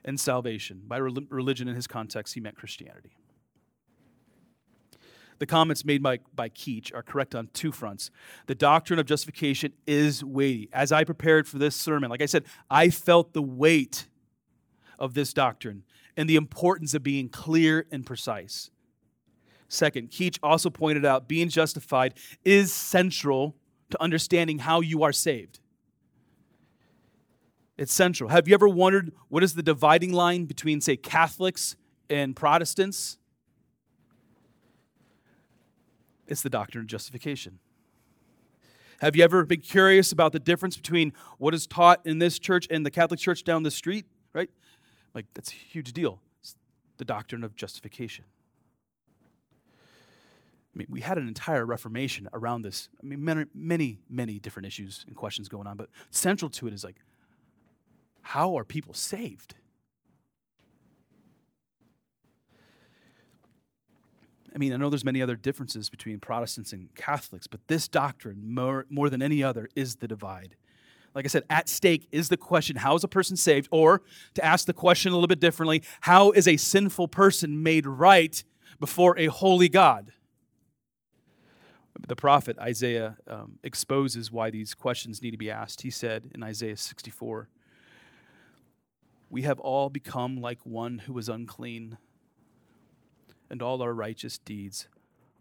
and 0.06 0.20
salvation. 0.20 0.84
By 0.86 0.98
religion, 0.98 1.68
in 1.68 1.76
his 1.76 1.88
context, 1.88 2.36
he 2.36 2.40
meant 2.40 2.56
Christianity. 2.56 3.12
The 5.40 5.48
comments 5.48 5.84
made 5.84 6.04
by, 6.04 6.20
by 6.36 6.50
Keach 6.50 6.94
are 6.94 7.02
correct 7.02 7.34
on 7.34 7.50
two 7.52 7.72
fronts. 7.72 8.12
The 8.46 8.54
doctrine 8.54 9.00
of 9.00 9.08
justification 9.08 9.74
is 9.88 10.24
weighty. 10.24 10.70
As 10.72 10.92
I 10.92 11.04
prepared 11.04 11.48
for 11.48 11.58
this 11.58 11.76
sermon, 11.76 12.12
like 12.12 12.22
I 12.22 12.28
said, 12.28 12.44
I 12.70 12.92
felt 12.92 13.34
the 13.34 13.42
weight 13.42 14.08
of 15.02 15.16
this 15.16 15.34
doctrine 15.34 15.84
and 16.16 16.30
the 16.30 16.36
importance 16.38 16.94
of 16.94 17.04
being 17.04 17.28
clear 17.28 17.88
and 17.92 18.06
precise. 18.06 18.70
Second, 19.68 20.12
Keach 20.12 20.38
also 20.44 20.70
pointed 20.70 21.06
out 21.06 21.28
being 21.28 21.50
justified 21.50 22.14
is 22.46 22.72
central 22.72 23.56
to 23.90 24.02
understanding 24.02 24.60
how 24.60 24.80
you 24.80 25.04
are 25.04 25.12
saved. 25.12 25.60
It's 27.78 27.94
central. 27.94 28.30
Have 28.30 28.48
you 28.48 28.54
ever 28.54 28.70
wondered 28.70 29.12
what 29.28 29.44
is 29.44 29.56
the 29.56 29.64
dividing 29.64 30.14
line 30.14 30.46
between, 30.46 30.82
say, 30.82 30.98
Catholics 30.98 31.76
and 32.10 32.36
Protestants? 32.36 33.18
It's 36.28 36.44
the 36.44 36.50
doctrine 36.50 36.84
of 36.84 36.88
justification. 36.88 37.60
Have 39.00 39.16
you 39.16 39.24
ever 39.24 39.46
been 39.46 39.62
curious 39.62 40.12
about 40.12 40.32
the 40.32 40.40
difference 40.40 40.78
between 40.78 41.14
what 41.40 41.56
is 41.56 41.66
taught 41.66 42.06
in 42.06 42.20
this 42.20 42.38
church 42.38 42.68
and 42.70 42.86
the 42.86 42.92
Catholic 42.92 43.20
Church 43.20 43.44
down 43.44 43.64
the 43.64 43.72
street? 43.72 44.06
Like, 45.14 45.26
that's 45.34 45.52
a 45.52 45.56
huge 45.56 45.94
deal. 45.94 46.22
It's 46.42 46.56
the 46.98 47.06
doctrine 47.06 47.44
of 47.44 47.56
justification. 47.56 48.26
I 50.74 50.78
mean, 50.78 50.88
we 50.90 51.02
had 51.02 51.18
an 51.18 51.28
entire 51.28 51.66
Reformation 51.66 52.30
around 52.32 52.62
this. 52.62 52.88
I 53.04 53.06
mean, 53.06 53.24
many, 53.24 53.46
many, 53.54 54.00
many 54.10 54.40
different 54.40 54.68
issues 54.68 55.04
and 55.06 55.16
questions 55.16 55.50
going 55.50 55.68
on, 55.68 55.76
but 55.76 55.90
central 56.12 56.50
to 56.52 56.68
it 56.68 56.74
is 56.74 56.84
like, 56.84 56.96
how 58.22 58.58
are 58.58 58.64
people 58.64 58.94
saved? 58.94 59.56
I 64.54 64.58
mean, 64.58 64.74
I 64.74 64.78
know 64.78 64.90
there's 64.90 65.06
many 65.06 65.22
other 65.22 65.36
differences 65.36 65.90
between 65.90 66.20
Protestants 66.20 66.74
and 66.74 66.94
Catholics, 66.96 67.48
but 67.48 67.68
this 67.68 67.88
doctrine, 67.88 68.54
more, 68.54 68.86
more 68.90 69.10
than 69.10 69.22
any 69.22 69.44
other, 69.44 69.70
is 69.76 69.98
the 69.98 70.08
divide. 70.08 70.56
Like 71.14 71.26
I 71.26 71.28
said, 71.28 71.44
at 71.50 71.68
stake 71.68 72.08
is 72.12 72.30
the 72.30 72.38
question 72.38 72.78
how 72.78 72.96
is 72.96 73.04
a 73.04 73.08
person 73.08 73.36
saved? 73.36 73.68
Or 73.72 74.02
to 74.36 74.46
ask 74.46 74.66
the 74.66 74.74
question 74.74 75.12
a 75.12 75.16
little 75.16 75.28
bit 75.28 75.40
differently, 75.40 75.84
how 76.02 76.32
is 76.32 76.48
a 76.48 76.58
sinful 76.58 77.10
person 77.10 77.62
made 77.62 77.86
right 77.86 78.44
before 78.80 79.18
a 79.18 79.28
holy 79.28 79.70
God? 79.70 80.14
The 82.08 82.16
prophet 82.16 82.58
Isaiah 82.58 83.18
um, 83.28 83.60
exposes 83.64 84.32
why 84.32 84.50
these 84.50 84.74
questions 84.74 85.22
need 85.22 85.32
to 85.32 85.38
be 85.38 85.52
asked. 85.52 85.82
He 85.82 85.92
said 85.92 86.32
in 86.34 86.42
Isaiah 86.42 86.78
64, 86.78 87.50
We 89.30 89.44
have 89.44 89.60
all 89.60 89.90
become 89.90 90.38
like 90.38 90.66
one 90.66 91.00
who 91.00 91.18
is 91.18 91.30
unclean 91.30 91.98
and 93.50 93.62
all 93.62 93.82
our 93.82 93.94
righteous 93.94 94.38
deeds 94.38 94.88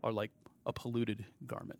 are 0.02 0.12
like 0.12 0.32
a 0.66 0.72
polluted 0.72 1.24
garment. 1.46 1.78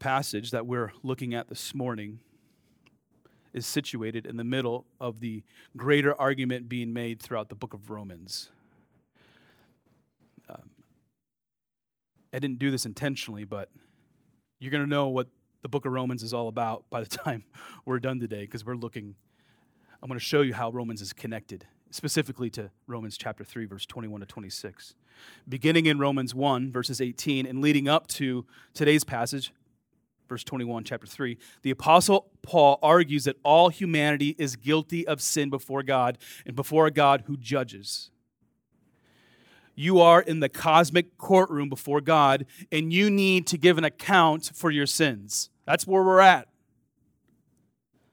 Passage 0.00 0.50
that 0.50 0.66
we're 0.66 0.92
looking 1.04 1.34
at 1.34 1.48
this 1.48 1.74
morning 1.74 2.18
is 3.52 3.66
situated 3.66 4.26
in 4.26 4.36
the 4.36 4.44
middle 4.44 4.86
of 4.98 5.20
the 5.20 5.42
greater 5.76 6.18
argument 6.20 6.68
being 6.68 6.92
made 6.92 7.20
throughout 7.20 7.48
the 7.48 7.54
book 7.54 7.74
of 7.74 7.90
Romans. 7.90 8.48
Um, 10.48 10.70
I 12.32 12.38
didn't 12.38 12.58
do 12.58 12.70
this 12.70 12.86
intentionally, 12.86 13.44
but 13.44 13.68
you're 14.58 14.70
going 14.70 14.84
to 14.84 14.90
know 14.90 15.08
what 15.08 15.28
the 15.62 15.68
book 15.68 15.84
of 15.84 15.92
Romans 15.92 16.22
is 16.22 16.32
all 16.32 16.48
about 16.48 16.84
by 16.90 17.00
the 17.00 17.06
time 17.16 17.44
we're 17.84 18.00
done 18.00 18.18
today 18.18 18.42
because 18.42 18.64
we're 18.64 18.74
looking, 18.74 19.14
I'm 20.02 20.08
going 20.08 20.18
to 20.18 20.24
show 20.24 20.40
you 20.40 20.54
how 20.54 20.70
Romans 20.70 21.02
is 21.02 21.12
connected 21.12 21.66
specifically 21.90 22.48
to 22.50 22.70
Romans 22.86 23.18
chapter 23.18 23.44
3, 23.44 23.66
verse 23.66 23.84
21 23.84 24.20
to 24.20 24.26
26. 24.26 24.94
Beginning 25.48 25.86
in 25.86 25.98
Romans 25.98 26.34
1, 26.34 26.72
verses 26.72 27.00
18, 27.00 27.46
and 27.46 27.60
leading 27.60 27.88
up 27.88 28.06
to 28.06 28.46
today's 28.72 29.04
passage, 29.04 29.52
verse 30.30 30.44
21, 30.44 30.84
chapter 30.84 31.08
3, 31.08 31.36
the 31.62 31.72
Apostle 31.72 32.30
Paul 32.40 32.78
argues 32.82 33.24
that 33.24 33.36
all 33.42 33.68
humanity 33.68 34.36
is 34.38 34.54
guilty 34.54 35.04
of 35.06 35.20
sin 35.20 35.50
before 35.50 35.82
God 35.82 36.18
and 36.46 36.54
before 36.54 36.86
a 36.86 36.90
God 36.92 37.24
who 37.26 37.36
judges. 37.36 38.10
You 39.74 39.98
are 40.00 40.22
in 40.22 40.38
the 40.38 40.48
cosmic 40.48 41.18
courtroom 41.18 41.68
before 41.68 42.00
God, 42.00 42.46
and 42.70 42.92
you 42.92 43.10
need 43.10 43.48
to 43.48 43.58
give 43.58 43.76
an 43.76 43.82
account 43.82 44.52
for 44.54 44.70
your 44.70 44.86
sins. 44.86 45.50
That's 45.66 45.84
where 45.84 46.02
we're 46.02 46.20
at. 46.20 46.46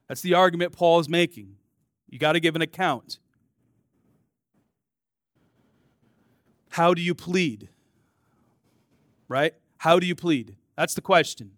That's 0.07 0.21
the 0.21 0.33
argument 0.33 0.71
Paul 0.71 0.99
is 0.99 1.07
making. 1.07 1.57
You 2.09 2.17
got 2.17 2.33
to 2.33 2.39
give 2.39 2.55
an 2.55 2.63
account. 2.63 3.19
How 6.69 6.95
do 6.95 7.01
you 7.01 7.13
plead? 7.13 7.69
Right? 9.27 9.53
How 9.77 9.99
do 9.99 10.07
you 10.07 10.15
plead? 10.15 10.55
That's 10.75 10.95
the 10.95 11.01
question. 11.01 11.56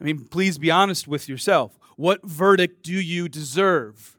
I 0.00 0.04
mean, 0.04 0.26
please 0.26 0.58
be 0.58 0.70
honest 0.70 1.08
with 1.08 1.28
yourself. 1.28 1.78
What 1.96 2.24
verdict 2.24 2.82
do 2.82 2.92
you 2.92 3.28
deserve? 3.28 4.18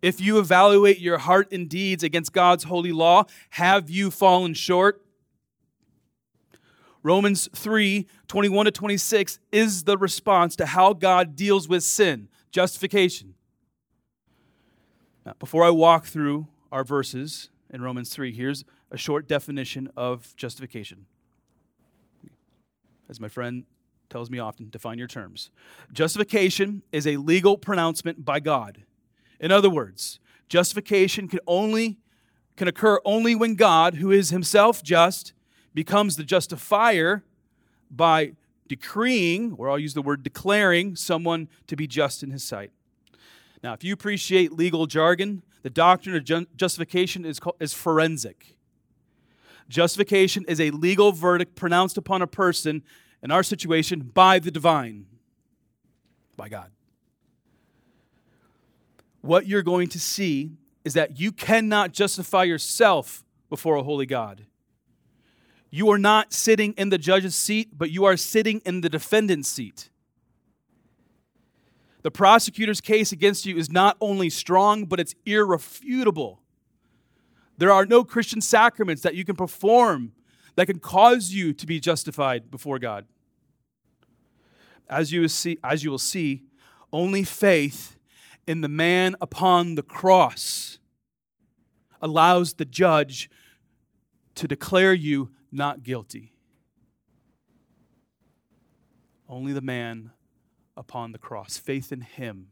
If 0.00 0.20
you 0.20 0.38
evaluate 0.38 0.98
your 0.98 1.18
heart 1.18 1.52
and 1.52 1.68
deeds 1.68 2.02
against 2.02 2.32
God's 2.32 2.64
holy 2.64 2.92
law, 2.92 3.24
have 3.50 3.90
you 3.90 4.10
fallen 4.10 4.54
short? 4.54 5.02
Romans 7.02 7.48
3 7.54 8.06
21 8.28 8.64
to 8.64 8.70
26 8.70 9.38
is 9.52 9.84
the 9.84 9.98
response 9.98 10.56
to 10.56 10.66
how 10.66 10.94
God 10.94 11.36
deals 11.36 11.68
with 11.68 11.82
sin, 11.82 12.28
justification. 12.50 13.34
Now, 15.26 15.34
before 15.38 15.64
I 15.64 15.70
walk 15.70 16.06
through 16.06 16.48
our 16.72 16.84
verses, 16.84 17.50
in 17.74 17.82
Romans 17.82 18.08
3. 18.10 18.32
Here's 18.32 18.64
a 18.92 18.96
short 18.96 19.26
definition 19.26 19.90
of 19.96 20.34
justification. 20.36 21.06
As 23.10 23.20
my 23.20 23.28
friend 23.28 23.64
tells 24.10 24.30
me 24.30 24.38
often, 24.38 24.70
define 24.70 24.98
your 24.98 25.08
terms. 25.08 25.50
Justification 25.92 26.82
is 26.92 27.06
a 27.06 27.16
legal 27.16 27.58
pronouncement 27.58 28.24
by 28.24 28.40
God. 28.40 28.82
In 29.40 29.50
other 29.50 29.70
words, 29.70 30.20
justification 30.48 31.28
can 31.28 31.40
only 31.46 31.98
can 32.56 32.68
occur 32.68 33.00
only 33.04 33.34
when 33.34 33.56
God, 33.56 33.96
who 33.96 34.12
is 34.12 34.30
himself 34.30 34.82
just, 34.82 35.32
becomes 35.74 36.16
the 36.16 36.22
justifier 36.22 37.24
by 37.90 38.32
decreeing, 38.68 39.54
or 39.58 39.68
I'll 39.68 39.78
use 39.78 39.94
the 39.94 40.02
word 40.02 40.22
declaring, 40.22 40.96
someone 40.96 41.48
to 41.66 41.76
be 41.76 41.86
just 41.86 42.22
in 42.22 42.30
his 42.30 42.44
sight. 42.44 42.70
Now, 43.62 43.72
if 43.72 43.82
you 43.82 43.92
appreciate 43.92 44.52
legal 44.52 44.86
jargon, 44.86 45.42
the 45.62 45.70
doctrine 45.70 46.14
of 46.14 46.24
justification 46.56 47.24
is, 47.24 47.40
called, 47.40 47.56
is 47.58 47.72
forensic. 47.72 48.56
Justification 49.68 50.44
is 50.46 50.60
a 50.60 50.70
legal 50.70 51.12
verdict 51.12 51.56
pronounced 51.56 51.96
upon 51.96 52.22
a 52.22 52.26
person, 52.26 52.82
in 53.24 53.30
our 53.30 53.42
situation, 53.42 54.00
by 54.00 54.38
the 54.38 54.50
divine, 54.50 55.06
by 56.36 56.50
God. 56.50 56.70
What 59.22 59.46
you're 59.46 59.62
going 59.62 59.88
to 59.88 59.98
see 59.98 60.52
is 60.84 60.92
that 60.92 61.18
you 61.18 61.32
cannot 61.32 61.92
justify 61.92 62.42
yourself 62.42 63.24
before 63.48 63.76
a 63.76 63.82
holy 63.82 64.04
God. 64.04 64.44
You 65.70 65.90
are 65.90 65.98
not 65.98 66.34
sitting 66.34 66.74
in 66.74 66.90
the 66.90 66.98
judge's 66.98 67.34
seat, 67.34 67.70
but 67.78 67.90
you 67.90 68.04
are 68.04 68.18
sitting 68.18 68.60
in 68.66 68.82
the 68.82 68.90
defendant's 68.90 69.48
seat. 69.48 69.88
The 72.02 72.10
prosecutor's 72.10 72.82
case 72.82 73.10
against 73.10 73.46
you 73.46 73.56
is 73.56 73.72
not 73.72 73.96
only 74.02 74.28
strong, 74.28 74.84
but 74.84 75.00
it's 75.00 75.14
irrefutable. 75.24 76.42
There 77.56 77.72
are 77.72 77.86
no 77.86 78.04
Christian 78.04 78.42
sacraments 78.42 79.00
that 79.00 79.14
you 79.14 79.24
can 79.24 79.34
perform 79.34 80.12
that 80.56 80.66
can 80.66 80.78
cause 80.78 81.30
you 81.30 81.54
to 81.54 81.66
be 81.66 81.80
justified 81.80 82.50
before 82.50 82.78
God. 82.78 83.06
As 84.88 85.12
you, 85.12 85.26
see, 85.28 85.58
as 85.64 85.82
you 85.84 85.90
will 85.90 85.98
see, 85.98 86.42
only 86.92 87.24
faith 87.24 87.96
in 88.46 88.60
the 88.60 88.68
man 88.68 89.16
upon 89.20 89.74
the 89.74 89.82
cross 89.82 90.78
allows 92.02 92.54
the 92.54 92.64
judge 92.64 93.30
to 94.34 94.46
declare 94.46 94.92
you 94.92 95.30
not 95.50 95.82
guilty. 95.82 96.32
Only 99.28 99.52
the 99.52 99.62
man 99.62 100.10
upon 100.76 101.12
the 101.12 101.18
cross. 101.18 101.56
Faith 101.56 101.92
in 101.92 102.02
Him 102.02 102.48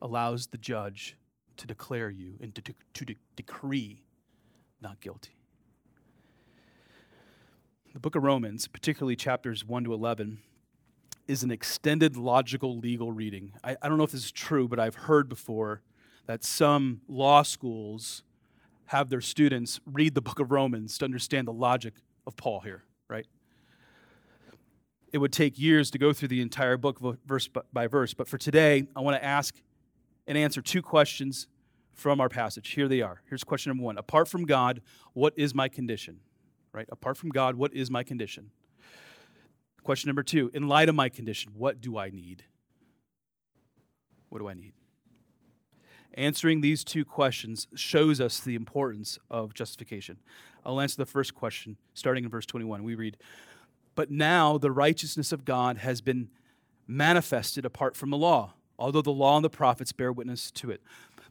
allows 0.00 0.48
the 0.48 0.58
judge 0.58 1.16
to 1.58 1.66
declare 1.66 2.10
you 2.10 2.34
and 2.40 2.54
to, 2.54 2.74
to 2.94 3.04
de- 3.04 3.16
decree 3.36 4.02
not 4.80 5.00
guilty. 5.00 5.36
The 7.92 8.00
book 8.00 8.16
of 8.16 8.22
Romans, 8.22 8.66
particularly 8.66 9.16
chapters 9.16 9.64
1 9.64 9.84
to 9.84 9.92
11, 9.92 10.38
is 11.28 11.42
an 11.42 11.50
extended 11.50 12.16
logical 12.16 12.78
legal 12.78 13.12
reading. 13.12 13.52
I, 13.62 13.76
I 13.80 13.88
don't 13.88 13.98
know 13.98 14.04
if 14.04 14.12
this 14.12 14.24
is 14.24 14.32
true, 14.32 14.68
but 14.68 14.78
I've 14.78 14.94
heard 14.94 15.28
before 15.28 15.82
that 16.26 16.44
some 16.44 17.00
law 17.08 17.42
schools 17.42 18.22
have 18.86 19.08
their 19.08 19.20
students 19.20 19.80
read 19.86 20.14
the 20.14 20.20
book 20.20 20.38
of 20.38 20.50
Romans 20.50 20.98
to 20.98 21.04
understand 21.04 21.48
the 21.48 21.52
logic 21.52 21.94
of 22.26 22.36
Paul 22.36 22.60
here, 22.60 22.84
right? 23.08 23.26
it 25.12 25.18
would 25.18 25.32
take 25.32 25.58
years 25.58 25.90
to 25.90 25.98
go 25.98 26.12
through 26.12 26.28
the 26.28 26.40
entire 26.40 26.76
book 26.76 26.98
verse 27.26 27.48
by 27.72 27.86
verse. 27.86 28.14
But 28.14 28.28
for 28.28 28.38
today, 28.38 28.84
I 28.96 29.00
want 29.00 29.16
to 29.20 29.24
ask 29.24 29.54
and 30.26 30.38
answer 30.38 30.62
two 30.62 30.82
questions 30.82 31.46
from 31.92 32.20
our 32.20 32.30
passage. 32.30 32.70
Here 32.70 32.88
they 32.88 33.02
are. 33.02 33.20
Here's 33.28 33.44
question 33.44 33.70
number 33.70 33.84
one 33.84 33.98
Apart 33.98 34.28
from 34.28 34.44
God, 34.44 34.80
what 35.12 35.34
is 35.36 35.54
my 35.54 35.68
condition? 35.68 36.20
Right? 36.72 36.88
Apart 36.90 37.18
from 37.18 37.28
God, 37.28 37.56
what 37.56 37.74
is 37.74 37.90
my 37.90 38.02
condition? 38.02 38.50
Question 39.82 40.08
number 40.08 40.22
two 40.22 40.50
In 40.54 40.68
light 40.68 40.88
of 40.88 40.94
my 40.94 41.08
condition, 41.08 41.52
what 41.56 41.80
do 41.80 41.98
I 41.98 42.10
need? 42.10 42.44
What 44.28 44.38
do 44.38 44.48
I 44.48 44.54
need? 44.54 44.72
Answering 46.14 46.60
these 46.60 46.84
two 46.84 47.04
questions 47.04 47.66
shows 47.74 48.20
us 48.20 48.40
the 48.40 48.54
importance 48.54 49.18
of 49.30 49.54
justification. 49.54 50.18
I'll 50.64 50.80
answer 50.80 50.96
the 50.96 51.06
first 51.06 51.34
question 51.34 51.76
starting 51.94 52.24
in 52.24 52.30
verse 52.30 52.46
21. 52.46 52.82
We 52.84 52.94
read, 52.94 53.16
but 53.94 54.10
now 54.10 54.58
the 54.58 54.70
righteousness 54.70 55.32
of 55.32 55.44
God 55.44 55.78
has 55.78 56.00
been 56.00 56.28
manifested 56.86 57.64
apart 57.64 57.96
from 57.96 58.10
the 58.10 58.18
law, 58.18 58.54
although 58.78 59.02
the 59.02 59.10
law 59.10 59.36
and 59.36 59.44
the 59.44 59.50
prophets 59.50 59.92
bear 59.92 60.12
witness 60.12 60.50
to 60.52 60.70
it. 60.70 60.82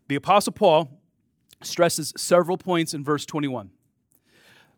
The 0.07 0.15
Apostle 0.15 0.53
Paul 0.53 0.99
stresses 1.61 2.13
several 2.17 2.57
points 2.57 2.93
in 2.93 3.03
verse 3.03 3.25
21. 3.25 3.69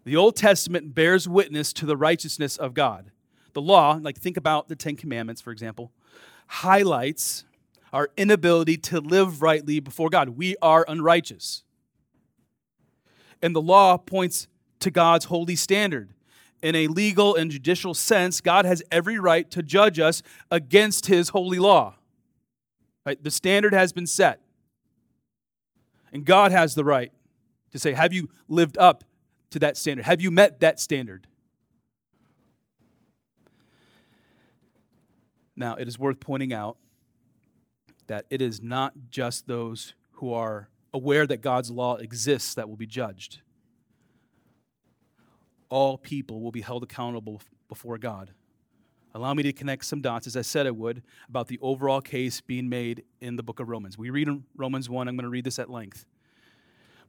The 0.03 0.15
Old 0.17 0.35
Testament 0.35 0.93
bears 0.93 1.29
witness 1.29 1.71
to 1.73 1.85
the 1.85 1.95
righteousness 1.95 2.57
of 2.57 2.73
God. 2.73 3.11
The 3.53 3.61
law, 3.61 3.99
like 4.01 4.17
think 4.17 4.37
about 4.37 4.67
the 4.67 4.75
Ten 4.75 4.95
Commandments, 4.95 5.41
for 5.41 5.51
example, 5.51 5.91
highlights 6.47 7.45
our 7.91 8.09
inability 8.17 8.77
to 8.77 8.99
live 8.99 9.41
rightly 9.41 9.79
before 9.79 10.09
God. 10.09 10.29
We 10.29 10.55
are 10.61 10.83
unrighteous. 10.87 11.63
And 13.41 13.55
the 13.55 13.61
law 13.61 13.97
points 13.97 14.47
to 14.79 14.89
God's 14.89 15.25
holy 15.25 15.55
standard. 15.55 16.13
In 16.61 16.75
a 16.75 16.87
legal 16.87 17.35
and 17.35 17.51
judicial 17.51 17.93
sense, 17.93 18.41
God 18.41 18.65
has 18.65 18.81
every 18.89 19.19
right 19.19 19.49
to 19.51 19.61
judge 19.61 19.99
us 19.99 20.23
against 20.49 21.07
his 21.07 21.29
holy 21.29 21.59
law. 21.59 21.95
Right? 23.05 23.21
The 23.21 23.31
standard 23.31 23.73
has 23.73 23.91
been 23.91 24.07
set. 24.07 24.39
And 26.13 26.25
God 26.25 26.51
has 26.51 26.73
the 26.73 26.85
right 26.85 27.11
to 27.71 27.79
say, 27.79 27.93
Have 27.93 28.13
you 28.13 28.29
lived 28.47 28.77
up 28.77 29.03
to 29.49 29.59
that 29.59 29.77
standard? 29.77 30.05
Have 30.05 30.21
you 30.21 30.31
met 30.31 30.61
that 30.61 30.79
standard? 30.79 31.27
Now, 35.55 35.75
it 35.75 35.87
is 35.87 35.99
worth 35.99 36.19
pointing 36.19 36.53
out 36.53 36.77
that 38.07 38.25
it 38.29 38.41
is 38.41 38.61
not 38.61 38.93
just 39.09 39.47
those 39.47 39.93
who 40.13 40.33
are 40.33 40.69
aware 40.93 41.25
that 41.27 41.41
God's 41.41 41.71
law 41.71 41.95
exists 41.97 42.53
that 42.55 42.69
will 42.69 42.75
be 42.75 42.87
judged. 42.87 43.41
All 45.69 45.97
people 45.97 46.41
will 46.41 46.51
be 46.51 46.61
held 46.61 46.83
accountable 46.83 47.41
before 47.67 47.97
God. 47.97 48.31
Allow 49.15 49.33
me 49.35 49.43
to 49.43 49.53
connect 49.53 49.85
some 49.85 50.01
dots, 50.01 50.25
as 50.25 50.35
I 50.35 50.41
said 50.41 50.65
I 50.65 50.71
would, 50.71 51.03
about 51.29 51.47
the 51.47 51.59
overall 51.61 52.01
case 52.01 52.41
being 52.41 52.67
made 52.67 53.03
in 53.21 53.35
the 53.35 53.43
book 53.43 53.59
of 53.59 53.69
Romans. 53.69 53.97
We 53.97 54.09
read 54.09 54.27
in 54.27 54.43
Romans 54.55 54.89
1, 54.89 55.07
I'm 55.07 55.15
going 55.15 55.23
to 55.23 55.29
read 55.29 55.45
this 55.45 55.59
at 55.59 55.69
length. 55.69 56.05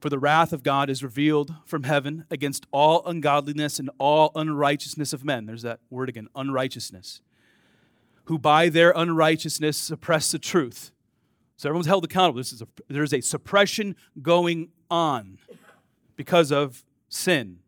For 0.01 0.11
the 0.11 0.19
wrath 0.19 0.53
of 0.53 0.63
God 0.63 0.91
is 0.91 1.03
revealed 1.03 1.55
from 1.65 1.85
heaven 1.85 2.27
against 2.31 2.67
all 2.71 3.03
ungodliness 3.07 3.79
and 3.79 3.89
all 3.99 4.33
unrighteousness 4.35 5.15
of 5.15 5.25
men. 5.25 5.47
There's 5.47 5.63
that 5.63 5.81
word 5.89 6.11
again, 6.11 6.29
unrighteousness. 6.35 7.23
Who 8.25 8.39
by 8.39 8.69
their 8.69 8.93
unrighteousness 8.95 9.77
suppress 9.77 10.33
the 10.33 10.39
truth. 10.39 10.93
So 11.57 11.69
everyone's 11.69 11.87
held 11.87 12.05
accountable. 12.05 12.39
This 12.39 12.53
is 12.53 12.63
a, 12.63 12.69
there's 12.89 13.13
a 13.13 13.21
suppression 13.21 13.97
going 14.21 14.71
on 14.91 15.39
because 16.17 16.51
of 16.51 16.85
sin. 17.09 17.59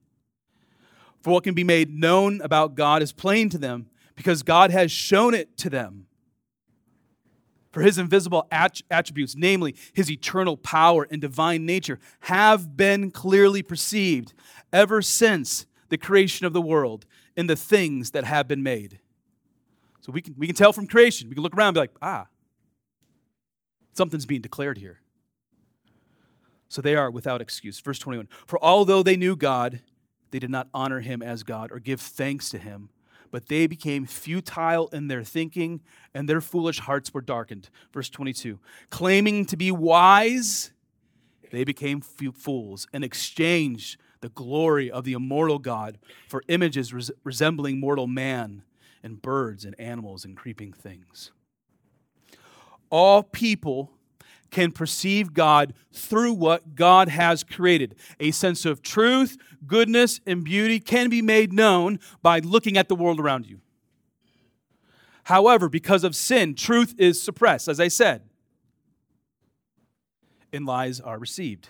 For 1.20 1.32
what 1.32 1.44
can 1.44 1.54
be 1.54 1.64
made 1.64 1.92
known 1.92 2.40
about 2.40 2.75
God 2.75 3.02
is 3.02 3.12
plain 3.12 3.48
to 3.50 3.58
them 3.58 3.86
because 4.14 4.42
God 4.42 4.70
has 4.70 4.90
shown 4.90 5.34
it 5.34 5.56
to 5.58 5.70
them. 5.70 6.06
For 7.70 7.82
his 7.82 7.98
invisible 7.98 8.48
attributes, 8.50 9.36
namely 9.36 9.76
his 9.92 10.10
eternal 10.10 10.56
power 10.56 11.06
and 11.10 11.20
divine 11.20 11.66
nature, 11.66 11.98
have 12.20 12.76
been 12.76 13.10
clearly 13.10 13.62
perceived 13.62 14.32
ever 14.72 15.02
since 15.02 15.66
the 15.90 15.98
creation 15.98 16.46
of 16.46 16.54
the 16.54 16.62
world 16.62 17.04
in 17.36 17.48
the 17.48 17.56
things 17.56 18.12
that 18.12 18.25
have 18.25 18.48
been 18.48 18.62
made. 18.62 18.98
So 20.06 20.12
we 20.12 20.22
can, 20.22 20.36
we 20.38 20.46
can 20.46 20.54
tell 20.54 20.72
from 20.72 20.86
creation. 20.86 21.28
We 21.28 21.34
can 21.34 21.42
look 21.42 21.56
around 21.56 21.68
and 21.68 21.75
be 21.75 21.80
like, 21.80 21.96
ah, 22.00 22.28
something's 23.92 24.25
being 24.25 24.40
declared 24.40 24.78
here. 24.78 25.00
So 26.68 26.80
they 26.80 26.94
are 26.94 27.10
without 27.10 27.40
excuse. 27.40 27.80
Verse 27.80 27.98
21 27.98 28.28
For 28.46 28.62
although 28.62 29.02
they 29.02 29.16
knew 29.16 29.34
God, 29.34 29.80
they 30.30 30.38
did 30.38 30.50
not 30.50 30.68
honor 30.72 31.00
him 31.00 31.22
as 31.22 31.42
God 31.42 31.72
or 31.72 31.80
give 31.80 32.00
thanks 32.00 32.50
to 32.50 32.58
him 32.58 32.90
but 33.32 33.48
they 33.48 33.66
became 33.66 34.06
futile 34.06 34.88
in 34.92 35.08
their 35.08 35.25
thinking, 35.25 35.82
and 36.14 36.28
their 36.28 36.40
foolish 36.40 36.78
hearts 36.78 37.12
were 37.12 37.20
darkened. 37.20 37.68
Verse 37.92 38.08
22 38.08 38.60
Claiming 38.88 39.44
to 39.46 39.56
be 39.56 39.70
wise, 39.70 40.70
they 41.50 41.64
became 41.64 42.00
fools 42.00 42.86
and 42.92 43.04
exchanged 43.04 43.98
the 44.20 44.28
glory 44.30 44.90
of 44.90 45.04
the 45.04 45.12
immortal 45.12 45.58
God 45.58 45.98
for 46.28 46.44
images 46.48 46.94
res- 46.94 47.10
resembling 47.25 47.78
mortal 47.80 48.06
man 48.06 48.62
and 49.06 49.23
birds 49.23 49.64
and 49.64 49.78
animals 49.78 50.25
and 50.25 50.36
creeping 50.36 50.73
things. 50.73 51.30
All 52.90 53.23
people 53.23 53.92
can 54.50 54.73
perceive 54.73 55.32
God 55.32 55.75
through 55.92 56.32
what 56.32 56.75
God 56.75 57.08
has 57.08 57.45
created. 57.45 57.95
A 58.19 58.32
sense 58.32 58.64
of 58.64 58.82
truth, 58.82 59.36
goodness, 59.64 60.21
and 60.26 60.45
beauty 60.45 60.80
can 60.80 61.08
be 61.08 61.23
made 61.23 61.52
known 61.52 62.00
by 62.21 62.40
looking 62.40 62.76
at 62.76 62.88
the 62.88 62.97
world 62.97 63.21
around 63.21 63.47
you. 63.47 63.60
However, 65.25 65.69
because 65.69 66.02
of 66.02 66.16
sin, 66.16 66.54
truth 66.54 66.95
is 66.99 67.23
suppressed, 67.23 67.69
as 67.69 67.78
I 67.78 67.88
said, 67.88 68.23
and 70.52 70.66
lies 70.66 71.00
are 71.00 71.19
received 71.19 71.69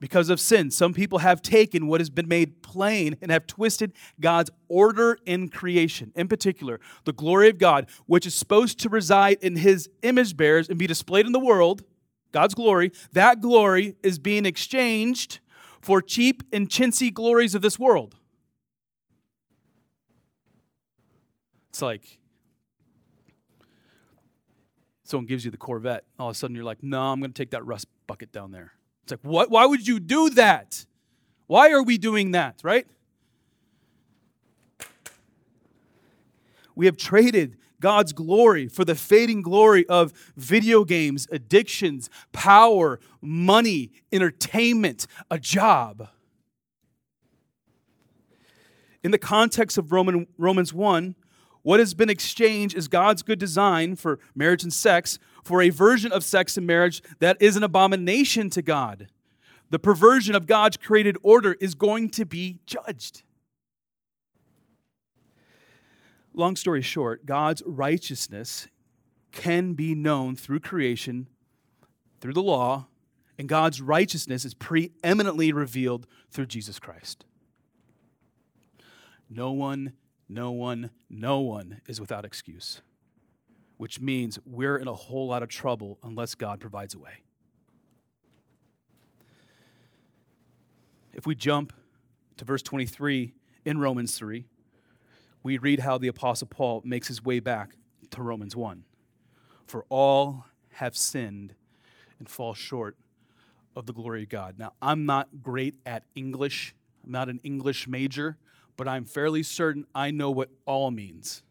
because 0.00 0.30
of 0.30 0.40
sin. 0.40 0.70
Some 0.70 0.94
people 0.94 1.18
have 1.18 1.42
taken 1.42 1.86
what 1.86 2.00
has 2.00 2.10
been 2.10 2.28
made 2.28 2.62
plain 2.62 3.16
and 3.22 3.30
have 3.30 3.46
twisted 3.46 3.92
God's 4.20 4.50
order 4.68 5.18
in 5.26 5.48
creation. 5.48 6.12
In 6.14 6.28
particular, 6.28 6.80
the 7.04 7.12
glory 7.12 7.48
of 7.48 7.58
God, 7.58 7.88
which 8.06 8.26
is 8.26 8.34
supposed 8.34 8.78
to 8.80 8.88
reside 8.88 9.38
in 9.42 9.56
his 9.56 9.88
image 10.02 10.36
bearers 10.36 10.68
and 10.68 10.78
be 10.78 10.86
displayed 10.86 11.26
in 11.26 11.32
the 11.32 11.40
world, 11.40 11.82
God's 12.32 12.54
glory, 12.54 12.92
that 13.12 13.40
glory 13.40 13.96
is 14.02 14.18
being 14.18 14.46
exchanged 14.46 15.40
for 15.80 16.02
cheap 16.02 16.42
and 16.52 16.68
chintzy 16.68 17.12
glories 17.12 17.54
of 17.54 17.62
this 17.62 17.78
world. 17.78 18.16
It's 21.70 21.82
like 21.82 22.18
someone 25.04 25.26
gives 25.26 25.44
you 25.44 25.50
the 25.50 25.56
Corvette, 25.56 26.04
all 26.18 26.30
of 26.30 26.34
a 26.34 26.38
sudden 26.38 26.56
you're 26.56 26.64
like, 26.64 26.82
no, 26.82 27.00
I'm 27.00 27.20
going 27.20 27.32
to 27.32 27.38
take 27.38 27.50
that 27.50 27.64
rust 27.64 27.86
bucket 28.06 28.32
down 28.32 28.50
there. 28.50 28.72
It's 29.06 29.12
like, 29.12 29.20
what? 29.22 29.50
Why 29.50 29.66
would 29.66 29.86
you 29.86 30.00
do 30.00 30.30
that? 30.30 30.84
Why 31.46 31.70
are 31.70 31.82
we 31.82 31.96
doing 31.96 32.32
that, 32.32 32.58
right? 32.64 32.88
We 36.74 36.86
have 36.86 36.96
traded 36.96 37.56
God's 37.80 38.12
glory 38.12 38.66
for 38.66 38.84
the 38.84 38.96
fading 38.96 39.42
glory 39.42 39.86
of 39.86 40.12
video 40.36 40.84
games, 40.84 41.28
addictions, 41.30 42.10
power, 42.32 42.98
money, 43.20 43.92
entertainment, 44.10 45.06
a 45.30 45.38
job. 45.38 46.08
In 49.04 49.12
the 49.12 49.18
context 49.18 49.78
of 49.78 49.92
Roman, 49.92 50.26
Romans 50.36 50.74
1, 50.74 51.14
what 51.66 51.80
has 51.80 51.94
been 51.94 52.08
exchanged 52.08 52.76
is 52.76 52.86
God's 52.86 53.24
good 53.24 53.40
design 53.40 53.96
for 53.96 54.20
marriage 54.36 54.62
and 54.62 54.72
sex 54.72 55.18
for 55.42 55.60
a 55.60 55.70
version 55.70 56.12
of 56.12 56.22
sex 56.22 56.56
and 56.56 56.64
marriage 56.64 57.02
that 57.18 57.36
is 57.40 57.56
an 57.56 57.64
abomination 57.64 58.50
to 58.50 58.62
God. 58.62 59.08
The 59.70 59.80
perversion 59.80 60.36
of 60.36 60.46
God's 60.46 60.76
created 60.76 61.16
order 61.24 61.56
is 61.60 61.74
going 61.74 62.10
to 62.10 62.24
be 62.24 62.60
judged. 62.66 63.24
Long 66.34 66.54
story 66.54 66.82
short, 66.82 67.26
God's 67.26 67.64
righteousness 67.66 68.68
can 69.32 69.72
be 69.72 69.92
known 69.92 70.36
through 70.36 70.60
creation, 70.60 71.26
through 72.20 72.34
the 72.34 72.44
law, 72.44 72.86
and 73.40 73.48
God's 73.48 73.82
righteousness 73.82 74.44
is 74.44 74.54
preeminently 74.54 75.52
revealed 75.52 76.06
through 76.30 76.46
Jesus 76.46 76.78
Christ. 76.78 77.24
No 79.28 79.50
one, 79.50 79.94
no 80.28 80.50
one, 80.50 80.90
no 81.08 81.40
one 81.40 81.80
is 81.86 82.00
without 82.00 82.24
excuse 82.24 82.80
which 83.76 84.00
means 84.00 84.38
we're 84.46 84.76
in 84.76 84.88
a 84.88 84.94
whole 84.94 85.28
lot 85.28 85.42
of 85.42 85.48
trouble 85.48 85.98
unless 86.02 86.34
God 86.34 86.60
provides 86.60 86.94
a 86.94 86.98
way. 86.98 87.22
If 91.12 91.26
we 91.26 91.34
jump 91.34 91.72
to 92.36 92.44
verse 92.44 92.62
23 92.62 93.34
in 93.64 93.78
Romans 93.78 94.16
3, 94.18 94.44
we 95.42 95.58
read 95.58 95.80
how 95.80 95.98
the 95.98 96.08
Apostle 96.08 96.48
Paul 96.48 96.82
makes 96.84 97.08
his 97.08 97.24
way 97.24 97.40
back 97.40 97.76
to 98.10 98.22
Romans 98.22 98.54
1. 98.54 98.84
For 99.66 99.84
all 99.88 100.44
have 100.72 100.96
sinned 100.96 101.54
and 102.18 102.28
fall 102.28 102.54
short 102.54 102.96
of 103.74 103.86
the 103.86 103.92
glory 103.92 104.24
of 104.24 104.28
God. 104.28 104.58
Now, 104.58 104.72
I'm 104.80 105.06
not 105.06 105.42
great 105.42 105.74
at 105.84 106.04
English, 106.14 106.74
I'm 107.04 107.12
not 107.12 107.28
an 107.28 107.40
English 107.42 107.86
major, 107.86 108.38
but 108.76 108.88
I'm 108.88 109.04
fairly 109.04 109.42
certain 109.42 109.86
I 109.94 110.10
know 110.10 110.30
what 110.30 110.50
all 110.64 110.90
means 110.90 111.42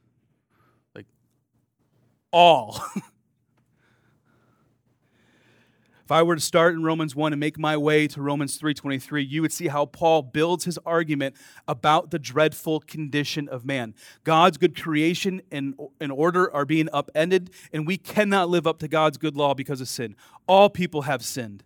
Like, 0.93 1.07
all. 2.31 2.79
if 6.05 6.11
I 6.11 6.21
were 6.21 6.35
to 6.35 6.41
start 6.41 6.75
in 6.75 6.83
Romans 6.83 7.15
1 7.15 7.33
and 7.33 7.39
make 7.39 7.57
my 7.57 7.75
way 7.75 8.07
to 8.09 8.21
Romans 8.21 8.59
3:23, 8.59 9.27
you 9.27 9.41
would 9.41 9.51
see 9.51 9.67
how 9.67 9.87
Paul 9.87 10.21
builds 10.21 10.65
his 10.65 10.77
argument 10.85 11.35
about 11.67 12.11
the 12.11 12.19
dreadful 12.19 12.79
condition 12.81 13.49
of 13.49 13.65
man. 13.65 13.95
God's 14.23 14.57
good 14.57 14.79
creation 14.79 15.41
and, 15.51 15.73
and 15.99 16.11
order 16.11 16.53
are 16.53 16.65
being 16.65 16.89
upended, 16.93 17.49
and 17.73 17.87
we 17.87 17.97
cannot 17.97 18.49
live 18.49 18.67
up 18.67 18.77
to 18.79 18.87
God's 18.87 19.17
good 19.17 19.35
law 19.35 19.55
because 19.55 19.81
of 19.81 19.87
sin. 19.87 20.15
All 20.47 20.69
people 20.69 21.03
have 21.03 21.25
sinned. 21.25 21.63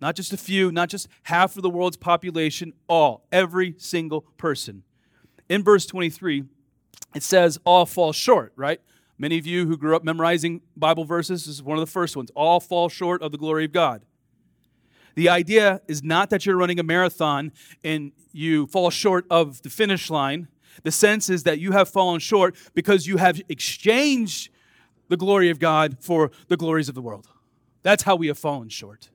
Not 0.00 0.16
just 0.16 0.32
a 0.32 0.36
few, 0.36 0.72
not 0.72 0.88
just 0.88 1.08
half 1.24 1.56
of 1.56 1.62
the 1.62 1.70
world's 1.70 1.96
population, 1.96 2.72
all, 2.88 3.26
every 3.32 3.74
single 3.78 4.22
person. 4.36 4.82
In 5.48 5.62
verse 5.62 5.86
23, 5.86 6.44
it 7.14 7.22
says 7.22 7.58
all 7.64 7.86
fall 7.86 8.12
short, 8.12 8.52
right? 8.56 8.80
Many 9.18 9.38
of 9.38 9.46
you 9.46 9.66
who 9.66 9.76
grew 9.76 9.94
up 9.94 10.04
memorizing 10.04 10.62
Bible 10.76 11.04
verses, 11.04 11.46
this 11.46 11.54
is 11.54 11.62
one 11.62 11.78
of 11.78 11.82
the 11.82 11.90
first 11.90 12.16
ones. 12.16 12.30
All 12.34 12.60
fall 12.60 12.88
short 12.88 13.22
of 13.22 13.32
the 13.32 13.38
glory 13.38 13.64
of 13.64 13.72
God. 13.72 14.04
The 15.14 15.28
idea 15.28 15.80
is 15.86 16.02
not 16.02 16.30
that 16.30 16.44
you're 16.44 16.56
running 16.56 16.80
a 16.80 16.82
marathon 16.82 17.52
and 17.84 18.12
you 18.32 18.66
fall 18.66 18.90
short 18.90 19.26
of 19.30 19.62
the 19.62 19.70
finish 19.70 20.10
line. 20.10 20.48
The 20.82 20.90
sense 20.90 21.30
is 21.30 21.44
that 21.44 21.60
you 21.60 21.70
have 21.70 21.88
fallen 21.88 22.18
short 22.18 22.56
because 22.74 23.06
you 23.06 23.18
have 23.18 23.40
exchanged 23.48 24.50
the 25.08 25.16
glory 25.16 25.50
of 25.50 25.60
God 25.60 25.98
for 26.00 26.32
the 26.48 26.56
glories 26.56 26.88
of 26.88 26.96
the 26.96 27.02
world. 27.02 27.28
That's 27.82 28.02
how 28.02 28.16
we 28.16 28.26
have 28.26 28.38
fallen 28.38 28.68
short. 28.70 29.10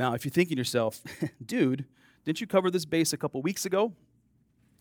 Now, 0.00 0.14
if 0.14 0.24
you're 0.24 0.32
thinking 0.32 0.56
to 0.56 0.60
yourself, 0.60 1.02
dude, 1.44 1.84
didn't 2.24 2.40
you 2.40 2.46
cover 2.46 2.70
this 2.70 2.86
base 2.86 3.12
a 3.12 3.18
couple 3.18 3.42
weeks 3.42 3.66
ago? 3.66 3.92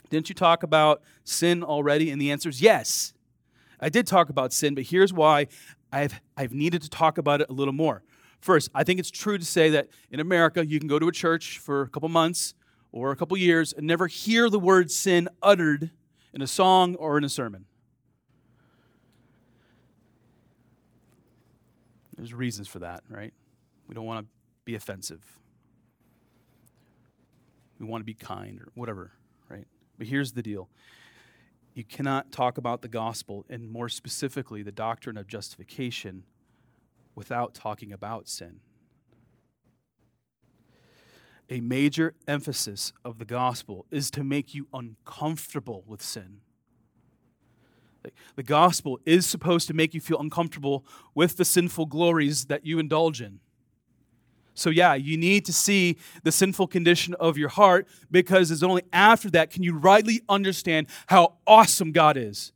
Didn't 0.10 0.30
you 0.30 0.34
talk 0.34 0.64
about 0.64 1.02
sin 1.26 1.62
already? 1.62 2.10
And 2.10 2.22
the 2.22 2.32
answer 2.32 2.48
is 2.48 2.62
yes. 2.62 3.14
I 3.82 3.90
did 3.90 4.08
talk 4.08 4.30
about 4.30 4.54
sin, 4.54 4.76
but 4.76 4.86
here's 4.86 5.12
why 5.12 5.48
I've, 5.92 6.22
I've 6.38 6.54
needed 6.54 6.84
to 6.84 6.90
talk 6.90 7.18
about 7.18 7.42
it 7.42 7.50
a 7.50 7.52
little 7.52 7.74
more. 7.74 8.02
First, 8.40 8.72
I 8.74 8.86
think 8.86 8.98
it's 8.98 9.12
true 9.12 9.38
to 9.38 9.44
say 9.44 9.70
that 9.72 9.90
in 10.10 10.22
America, 10.22 10.66
you 10.66 10.80
can 10.80 10.88
go 10.88 11.00
to 11.00 11.10
a 11.10 11.12
church 11.12 11.58
for 11.58 11.82
a 11.82 11.90
couple 11.90 12.08
months 12.08 12.54
or 12.94 13.12
a 13.12 13.18
couple 13.18 13.36
years 13.36 13.74
and 13.74 13.86
never 13.86 14.08
hear 14.08 14.50
the 14.50 14.58
word 14.58 14.90
sin 14.90 15.28
uttered 15.44 15.92
in 16.34 16.42
a 16.42 16.48
song 16.48 16.96
or 16.96 17.18
in 17.18 17.26
a 17.26 17.30
sermon. 17.30 17.66
There's 22.16 22.34
reasons 22.34 22.70
for 22.70 22.80
that, 22.80 23.04
right? 23.10 23.34
We 23.86 23.96
don't 23.96 24.06
want 24.06 24.26
to 24.26 24.39
be 24.70 24.76
offensive. 24.76 25.26
We 27.80 27.88
want 27.88 28.02
to 28.02 28.06
be 28.06 28.14
kind 28.14 28.62
or 28.62 28.68
whatever, 28.76 29.14
right? 29.50 29.66
But 29.98 30.06
here's 30.06 30.34
the 30.34 30.44
deal 30.44 30.70
you 31.74 31.84
cannot 31.84 32.32
talk 32.32 32.60
about 32.60 32.84
the 32.84 32.88
gospel, 32.88 33.46
and 33.50 33.72
more 33.72 33.90
specifically, 33.90 34.62
the 34.62 34.72
doctrine 34.72 35.18
of 35.18 35.26
justification, 35.26 36.24
without 37.16 37.56
talking 37.56 37.92
about 37.92 38.28
sin. 38.28 38.60
A 41.50 41.62
major 41.62 42.14
emphasis 42.28 42.94
of 43.04 43.18
the 43.18 43.26
gospel 43.26 43.88
is 43.90 44.12
to 44.12 44.24
make 44.24 44.54
you 44.54 44.68
uncomfortable 44.72 45.84
with 45.88 46.04
sin. 46.04 46.42
The 48.36 48.44
gospel 48.44 49.00
is 49.04 49.26
supposed 49.26 49.68
to 49.68 49.74
make 49.74 49.96
you 49.96 50.00
feel 50.00 50.20
uncomfortable 50.20 50.86
with 51.16 51.38
the 51.38 51.46
sinful 51.46 51.88
glories 51.88 52.46
that 52.46 52.68
you 52.68 52.78
indulge 52.78 53.20
in. 53.20 53.40
So, 54.54 54.70
yeah, 54.70 54.94
you 54.96 55.18
need 55.18 55.46
to 55.46 55.54
see 55.54 55.98
the 56.24 56.32
sinful 56.32 56.68
condition 56.68 57.14
of 57.20 57.38
your 57.38 57.50
heart 57.50 57.88
because 58.12 58.52
it's 58.52 58.64
only 58.64 58.84
after 58.92 59.30
that 59.32 59.52
can 59.52 59.64
you 59.64 59.78
rightly 59.78 60.22
understand 60.28 60.88
how 61.08 61.38
awesome 61.48 61.92
God 61.92 62.18
is, 62.18 62.52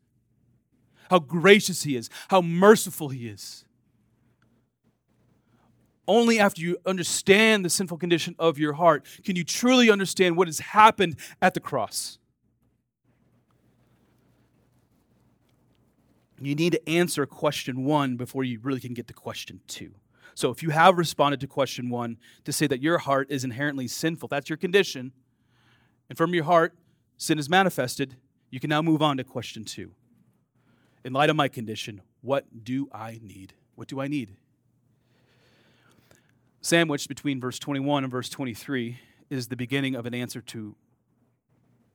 how 1.10 1.20
gracious 1.20 1.84
He 1.84 1.96
is, 1.96 2.10
how 2.30 2.42
merciful 2.42 3.10
He 3.10 3.30
is. 3.30 3.64
Only 6.08 6.40
after 6.40 6.62
you 6.62 6.78
understand 6.86 7.64
the 7.64 7.70
sinful 7.70 7.98
condition 7.98 8.36
of 8.38 8.60
your 8.60 8.74
heart 8.74 9.06
can 9.24 9.38
you 9.38 9.46
truly 9.46 9.90
understand 9.90 10.36
what 10.36 10.48
has 10.50 10.60
happened 10.60 11.16
at 11.42 11.54
the 11.54 11.62
cross. 11.62 12.18
You 16.42 16.56
need 16.56 16.74
to 16.74 16.90
answer 16.90 17.26
question 17.26 17.86
one 17.86 18.18
before 18.18 18.44
you 18.44 18.60
really 18.62 18.82
can 18.82 18.94
get 18.94 19.08
to 19.08 19.14
question 19.14 19.62
two. 19.68 19.94
So 20.36 20.50
if 20.50 20.64
you 20.64 20.72
have 20.72 20.98
responded 20.98 21.40
to 21.42 21.48
question 21.48 21.90
one 21.90 22.18
to 22.44 22.52
say 22.52 22.68
that 22.68 22.82
your 22.82 22.98
heart 23.00 23.28
is 23.30 23.44
inherently 23.44 23.88
sinful, 23.88 24.30
that's 24.30 24.50
your 24.50 24.58
condition, 24.58 25.12
and 26.10 26.18
from 26.18 26.34
your 26.34 26.44
heart 26.44 26.76
sin 27.18 27.40
is 27.40 27.50
manifested, 27.50 28.16
you 28.50 28.60
can 28.60 28.70
now 28.70 28.82
move 28.82 29.02
on 29.02 29.18
to 29.18 29.24
question 29.24 29.64
two. 29.64 29.92
In 31.04 31.14
light 31.14 31.30
of 31.30 31.36
my 31.36 31.48
condition, 31.48 32.02
what 32.22 32.64
do 32.64 32.90
I 32.92 33.20
need? 33.22 33.54
What 33.76 33.88
do 33.88 34.00
I 34.00 34.08
need? 34.08 34.36
Sandwiched 36.62 37.10
between 37.10 37.42
verse 37.42 37.60
21 37.60 38.06
and 38.06 38.12
verse 38.12 38.30
23 38.30 39.00
is 39.30 39.48
the 39.48 39.56
beginning 39.56 39.96
of 39.96 40.06
an 40.06 40.14
answer 40.14 40.40
to 40.40 40.76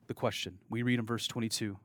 the 0.07 0.13
question. 0.13 0.59
We 0.69 0.83
read 0.83 0.99
in 0.99 1.05
verse 1.05 1.27
22 1.27 1.77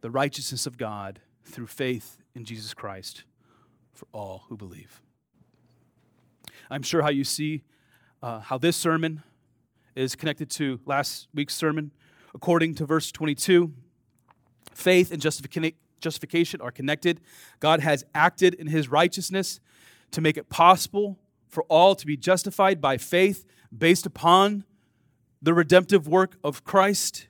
the 0.00 0.10
righteousness 0.10 0.66
of 0.66 0.78
God 0.78 1.20
through 1.44 1.66
faith 1.66 2.18
in 2.34 2.44
Jesus 2.44 2.74
Christ 2.74 3.24
for 3.92 4.06
all 4.12 4.44
who 4.48 4.56
believe. 4.56 5.02
I'm 6.72 6.82
sure 6.82 7.02
how 7.02 7.10
you 7.10 7.22
see 7.22 7.64
uh, 8.22 8.40
how 8.40 8.56
this 8.56 8.78
sermon 8.78 9.22
is 9.94 10.16
connected 10.16 10.48
to 10.52 10.80
last 10.86 11.28
week's 11.34 11.54
sermon. 11.54 11.90
According 12.34 12.76
to 12.76 12.86
verse 12.86 13.12
22, 13.12 13.74
faith 14.72 15.12
and 15.12 15.20
justification 15.20 16.60
are 16.62 16.70
connected. 16.70 17.20
God 17.60 17.80
has 17.80 18.04
acted 18.14 18.54
in 18.54 18.68
his 18.68 18.88
righteousness 18.88 19.60
to 20.12 20.22
make 20.22 20.38
it 20.38 20.48
possible 20.48 21.18
for 21.46 21.64
all 21.64 21.94
to 21.94 22.06
be 22.06 22.16
justified 22.16 22.80
by 22.80 22.96
faith 22.96 23.44
based 23.76 24.06
upon 24.06 24.64
the 25.42 25.52
redemptive 25.52 26.08
work 26.08 26.38
of 26.42 26.64
Christ. 26.64 27.28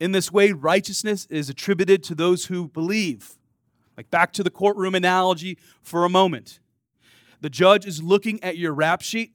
In 0.00 0.12
this 0.12 0.32
way, 0.32 0.52
righteousness 0.52 1.26
is 1.28 1.50
attributed 1.50 2.02
to 2.04 2.14
those 2.14 2.46
who 2.46 2.68
believe. 2.68 3.36
Like 3.98 4.10
back 4.10 4.32
to 4.32 4.42
the 4.42 4.48
courtroom 4.48 4.94
analogy 4.94 5.58
for 5.82 6.06
a 6.06 6.08
moment. 6.08 6.60
The 7.40 7.50
judge 7.50 7.86
is 7.86 8.02
looking 8.02 8.42
at 8.42 8.58
your 8.58 8.72
rap 8.72 9.02
sheet 9.02 9.34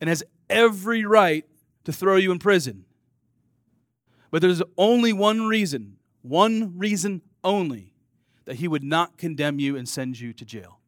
and 0.00 0.08
has 0.08 0.22
every 0.48 1.04
right 1.04 1.44
to 1.84 1.92
throw 1.92 2.16
you 2.16 2.32
in 2.32 2.38
prison. 2.38 2.84
But 4.30 4.40
there's 4.42 4.62
only 4.78 5.12
one 5.12 5.46
reason, 5.46 5.98
one 6.22 6.78
reason 6.78 7.22
only, 7.44 7.92
that 8.46 8.56
he 8.56 8.68
would 8.68 8.82
not 8.82 9.18
condemn 9.18 9.58
you 9.58 9.76
and 9.76 9.88
send 9.88 10.18
you 10.18 10.32
to 10.32 10.44
jail. 10.44 10.80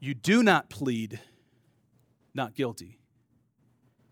You 0.00 0.14
do 0.14 0.42
not 0.42 0.70
plead 0.70 1.20
not 2.34 2.54
guilty 2.54 2.98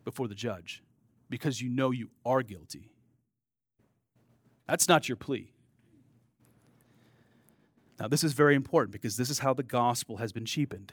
before 0.04 0.28
the 0.28 0.34
judge 0.34 0.82
because 1.28 1.60
you 1.60 1.68
know 1.68 1.90
you 1.90 2.10
are 2.24 2.42
guilty. 2.42 2.90
That's 4.66 4.88
not 4.88 5.08
your 5.08 5.16
plea. 5.16 5.52
Now, 8.00 8.06
this 8.06 8.22
is 8.22 8.32
very 8.32 8.54
important 8.54 8.92
because 8.92 9.16
this 9.16 9.30
is 9.30 9.40
how 9.40 9.54
the 9.54 9.62
gospel 9.62 10.18
has 10.18 10.32
been 10.32 10.44
cheapened. 10.44 10.92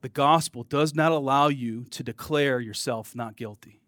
The 0.00 0.08
gospel 0.08 0.62
does 0.62 0.94
not 0.94 1.12
allow 1.12 1.48
you 1.48 1.84
to 1.90 2.02
declare 2.02 2.60
yourself 2.60 3.14
not 3.14 3.36
guilty, 3.36 3.82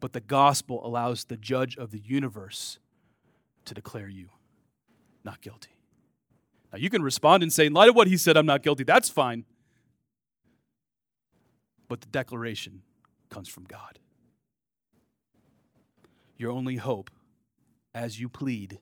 but 0.00 0.12
the 0.12 0.20
gospel 0.20 0.84
allows 0.84 1.24
the 1.24 1.36
judge 1.36 1.76
of 1.76 1.90
the 1.90 2.00
universe 2.00 2.78
to 3.64 3.74
declare 3.74 4.08
you 4.08 4.28
not 5.24 5.40
guilty. 5.40 5.78
Now, 6.72 6.78
you 6.78 6.90
can 6.90 7.02
respond 7.02 7.42
and 7.42 7.52
say, 7.52 7.66
in 7.66 7.72
light 7.72 7.88
of 7.88 7.96
what 7.96 8.08
he 8.08 8.16
said, 8.16 8.36
I'm 8.36 8.46
not 8.46 8.62
guilty. 8.62 8.84
That's 8.84 9.08
fine. 9.08 9.44
But 11.88 12.02
the 12.02 12.08
declaration 12.08 12.82
comes 13.30 13.48
from 13.48 13.64
God. 13.64 13.98
Your 16.36 16.50
only 16.52 16.76
hope 16.76 17.10
as 17.94 18.20
you 18.20 18.28
plead 18.28 18.78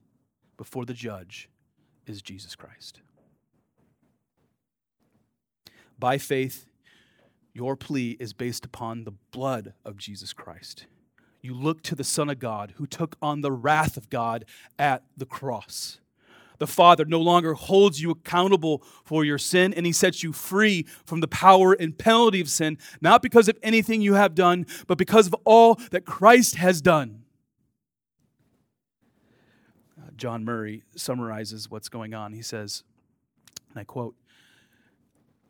before 0.56 0.84
the 0.84 0.94
judge 0.94 1.48
is 2.06 2.22
Jesus 2.22 2.54
Christ. 2.54 3.00
By 5.98 6.18
faith, 6.18 6.66
your 7.52 7.76
plea 7.76 8.16
is 8.20 8.32
based 8.32 8.64
upon 8.64 9.04
the 9.04 9.14
blood 9.30 9.72
of 9.84 9.96
Jesus 9.96 10.32
Christ. 10.32 10.86
You 11.40 11.54
look 11.54 11.82
to 11.84 11.94
the 11.94 12.04
Son 12.04 12.28
of 12.28 12.38
God 12.38 12.74
who 12.76 12.86
took 12.86 13.16
on 13.22 13.40
the 13.40 13.52
wrath 13.52 13.96
of 13.96 14.10
God 14.10 14.44
at 14.78 15.04
the 15.16 15.26
cross. 15.26 16.00
The 16.58 16.66
Father 16.66 17.04
no 17.04 17.20
longer 17.20 17.54
holds 17.54 18.00
you 18.00 18.10
accountable 18.10 18.82
for 19.04 19.24
your 19.24 19.38
sin, 19.38 19.74
and 19.74 19.86
He 19.86 19.92
sets 19.92 20.22
you 20.22 20.32
free 20.32 20.86
from 21.04 21.20
the 21.20 21.28
power 21.28 21.72
and 21.74 21.96
penalty 21.96 22.40
of 22.40 22.48
sin, 22.48 22.78
not 23.00 23.22
because 23.22 23.48
of 23.48 23.58
anything 23.62 24.00
you 24.00 24.14
have 24.14 24.34
done, 24.34 24.66
but 24.86 24.98
because 24.98 25.26
of 25.26 25.34
all 25.44 25.76
that 25.90 26.06
Christ 26.06 26.56
has 26.56 26.80
done. 26.80 27.25
John 30.16 30.44
Murray 30.44 30.82
summarizes 30.94 31.70
what's 31.70 31.88
going 31.88 32.14
on. 32.14 32.32
He 32.32 32.42
says, 32.42 32.82
and 33.70 33.80
I 33.80 33.84
quote, 33.84 34.14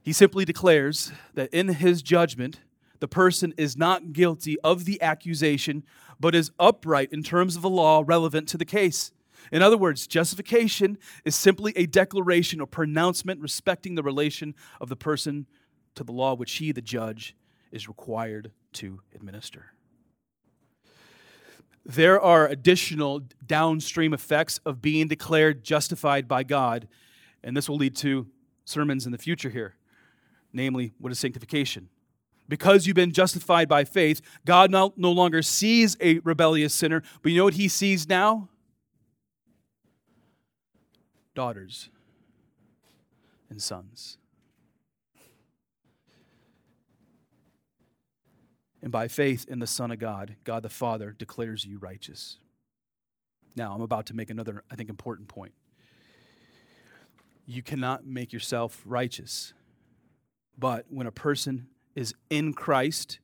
he 0.02 0.12
simply 0.12 0.44
declares 0.44 1.12
that 1.34 1.52
in 1.52 1.68
his 1.68 2.02
judgment, 2.02 2.60
the 3.00 3.08
person 3.08 3.52
is 3.56 3.76
not 3.76 4.12
guilty 4.12 4.58
of 4.60 4.84
the 4.84 5.02
accusation, 5.02 5.84
but 6.20 6.34
is 6.34 6.50
upright 6.58 7.12
in 7.12 7.22
terms 7.22 7.56
of 7.56 7.62
the 7.62 7.70
law 7.70 8.04
relevant 8.06 8.48
to 8.48 8.58
the 8.58 8.64
case. 8.64 9.12
In 9.52 9.62
other 9.62 9.76
words, 9.76 10.06
justification 10.06 10.98
is 11.24 11.36
simply 11.36 11.72
a 11.76 11.86
declaration 11.86 12.60
or 12.60 12.66
pronouncement 12.66 13.40
respecting 13.40 13.94
the 13.94 14.02
relation 14.02 14.54
of 14.80 14.88
the 14.88 14.96
person 14.96 15.46
to 15.94 16.04
the 16.04 16.12
law 16.12 16.34
which 16.34 16.54
he, 16.54 16.72
the 16.72 16.80
judge, 16.80 17.36
is 17.70 17.88
required 17.88 18.52
to 18.74 19.00
administer 19.14 19.72
there 21.86 22.20
are 22.20 22.48
additional 22.48 23.22
downstream 23.46 24.12
effects 24.12 24.58
of 24.66 24.82
being 24.82 25.06
declared 25.06 25.62
justified 25.62 26.26
by 26.26 26.42
God. 26.42 26.88
And 27.44 27.56
this 27.56 27.68
will 27.68 27.76
lead 27.76 27.94
to 27.96 28.26
sermons 28.64 29.06
in 29.06 29.12
the 29.12 29.18
future 29.18 29.50
here, 29.50 29.76
namely, 30.52 30.92
what 30.98 31.12
is 31.12 31.20
sanctification? 31.20 31.88
Because 32.48 32.86
you've 32.86 32.96
been 32.96 33.12
justified 33.12 33.68
by 33.68 33.84
faith, 33.84 34.20
God 34.44 34.70
no, 34.70 34.94
no 34.96 35.12
longer 35.12 35.42
sees 35.42 35.96
a 36.00 36.18
rebellious 36.20 36.74
sinner, 36.74 37.02
but 37.22 37.30
you 37.30 37.38
know 37.38 37.44
what 37.44 37.54
he 37.54 37.68
sees 37.68 38.08
now? 38.08 38.48
Daughters 41.34 41.88
and 43.48 43.62
sons. 43.62 44.18
And 48.86 48.92
by 48.92 49.08
faith 49.08 49.46
in 49.48 49.58
the 49.58 49.66
Son 49.66 49.90
of 49.90 49.98
God, 49.98 50.36
God 50.44 50.62
the 50.62 50.68
Father 50.68 51.10
declares 51.10 51.64
you 51.64 51.76
righteous. 51.76 52.38
Now, 53.56 53.72
I'm 53.74 53.80
about 53.80 54.06
to 54.06 54.14
make 54.14 54.30
another, 54.30 54.62
I 54.70 54.76
think, 54.76 54.88
important 54.88 55.26
point. 55.26 55.54
You 57.46 57.64
cannot 57.64 58.06
make 58.06 58.32
yourself 58.32 58.80
righteous. 58.86 59.54
But 60.56 60.86
when 60.88 61.08
a 61.08 61.10
person 61.10 61.66
is 61.96 62.14
in 62.30 62.52
Christ, 62.52 63.18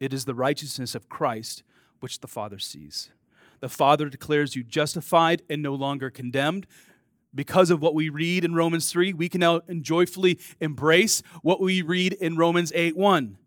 it 0.00 0.12
is 0.12 0.24
the 0.24 0.34
righteousness 0.34 0.96
of 0.96 1.08
Christ 1.08 1.62
which 2.00 2.18
the 2.18 2.26
Father 2.26 2.58
sees. 2.58 3.10
The 3.60 3.68
Father 3.68 4.08
declares 4.08 4.56
you 4.56 4.64
justified 4.64 5.42
and 5.48 5.62
no 5.62 5.76
longer 5.76 6.10
condemned. 6.10 6.66
Because 7.32 7.70
of 7.70 7.80
what 7.80 7.94
we 7.94 8.08
read 8.08 8.44
in 8.44 8.56
Romans 8.56 8.90
3, 8.90 9.12
we 9.12 9.28
can 9.28 9.42
now 9.42 9.60
joyfully 9.80 10.40
embrace 10.60 11.22
what 11.42 11.60
we 11.60 11.82
read 11.82 12.14
in 12.14 12.36
Romans 12.36 12.72
8 12.74 12.96
1. 12.96 13.38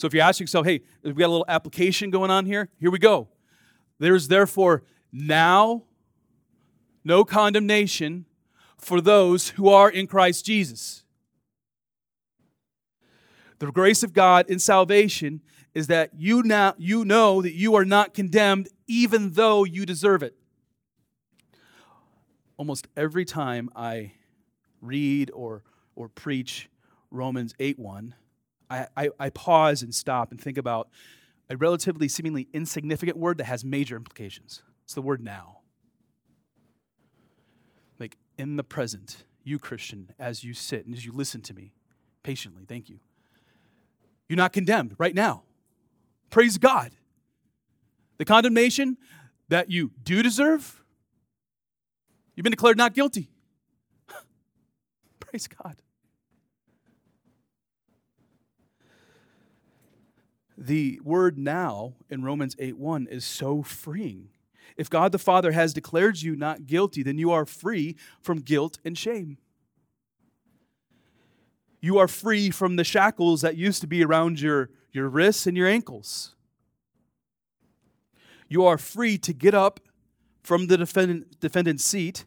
So 0.00 0.06
if 0.06 0.14
you 0.14 0.20
ask 0.20 0.40
yourself, 0.40 0.64
hey, 0.64 0.80
we 1.02 1.12
got 1.12 1.26
a 1.26 1.28
little 1.28 1.44
application 1.46 2.08
going 2.08 2.30
on 2.30 2.46
here, 2.46 2.70
here 2.78 2.90
we 2.90 2.98
go. 2.98 3.28
There 3.98 4.14
is 4.14 4.28
therefore 4.28 4.82
now 5.12 5.82
no 7.04 7.22
condemnation 7.22 8.24
for 8.78 9.02
those 9.02 9.50
who 9.50 9.68
are 9.68 9.90
in 9.90 10.06
Christ 10.06 10.46
Jesus. 10.46 11.04
The 13.58 13.70
grace 13.70 14.02
of 14.02 14.14
God 14.14 14.48
in 14.48 14.58
salvation 14.58 15.42
is 15.74 15.88
that 15.88 16.12
you 16.16 16.42
now 16.44 16.72
you 16.78 17.04
know 17.04 17.42
that 17.42 17.52
you 17.52 17.74
are 17.74 17.84
not 17.84 18.14
condemned 18.14 18.70
even 18.86 19.32
though 19.32 19.64
you 19.64 19.84
deserve 19.84 20.22
it. 20.22 20.34
Almost 22.56 22.88
every 22.96 23.26
time 23.26 23.68
I 23.76 24.12
read 24.80 25.30
or 25.34 25.62
or 25.94 26.08
preach 26.08 26.70
Romans 27.10 27.54
8 27.60 27.78
1, 27.78 28.14
I, 28.70 28.86
I, 28.96 29.10
I 29.18 29.30
pause 29.30 29.82
and 29.82 29.94
stop 29.94 30.30
and 30.30 30.40
think 30.40 30.56
about 30.56 30.88
a 31.50 31.56
relatively 31.56 32.08
seemingly 32.08 32.48
insignificant 32.52 33.18
word 33.18 33.38
that 33.38 33.44
has 33.44 33.64
major 33.64 33.96
implications. 33.96 34.62
It's 34.84 34.94
the 34.94 35.02
word 35.02 35.22
now. 35.22 35.58
Like 37.98 38.16
in 38.38 38.56
the 38.56 38.64
present, 38.64 39.24
you 39.42 39.58
Christian, 39.58 40.12
as 40.18 40.44
you 40.44 40.54
sit 40.54 40.86
and 40.86 40.94
as 40.94 41.04
you 41.04 41.12
listen 41.12 41.42
to 41.42 41.54
me 41.54 41.72
patiently, 42.22 42.64
thank 42.64 42.88
you. 42.88 43.00
You're 44.28 44.36
not 44.36 44.52
condemned 44.52 44.94
right 44.98 45.14
now. 45.14 45.42
Praise 46.30 46.56
God. 46.56 46.92
The 48.18 48.24
condemnation 48.24 48.96
that 49.48 49.70
you 49.70 49.90
do 50.04 50.22
deserve, 50.22 50.84
you've 52.36 52.44
been 52.44 52.52
declared 52.52 52.76
not 52.76 52.94
guilty. 52.94 53.28
Praise 55.20 55.48
God. 55.48 55.82
The 60.60 61.00
word 61.02 61.38
now 61.38 61.94
in 62.10 62.22
Romans 62.22 62.54
8 62.58 62.76
1 62.76 63.08
is 63.10 63.24
so 63.24 63.62
freeing. 63.62 64.28
If 64.76 64.90
God 64.90 65.10
the 65.10 65.18
Father 65.18 65.52
has 65.52 65.72
declared 65.72 66.20
you 66.20 66.36
not 66.36 66.66
guilty, 66.66 67.02
then 67.02 67.18
you 67.18 67.32
are 67.32 67.46
free 67.46 67.96
from 68.20 68.38
guilt 68.38 68.78
and 68.84 68.96
shame. 68.96 69.38
You 71.80 71.96
are 71.96 72.08
free 72.08 72.50
from 72.50 72.76
the 72.76 72.84
shackles 72.84 73.40
that 73.40 73.56
used 73.56 73.80
to 73.80 73.86
be 73.86 74.04
around 74.04 74.40
your, 74.40 74.68
your 74.92 75.08
wrists 75.08 75.46
and 75.46 75.56
your 75.56 75.66
ankles. 75.66 76.34
You 78.46 78.66
are 78.66 78.76
free 78.76 79.16
to 79.16 79.32
get 79.32 79.54
up 79.54 79.80
from 80.42 80.66
the 80.66 80.76
defendant, 80.76 81.40
defendant's 81.40 81.84
seat 81.84 82.26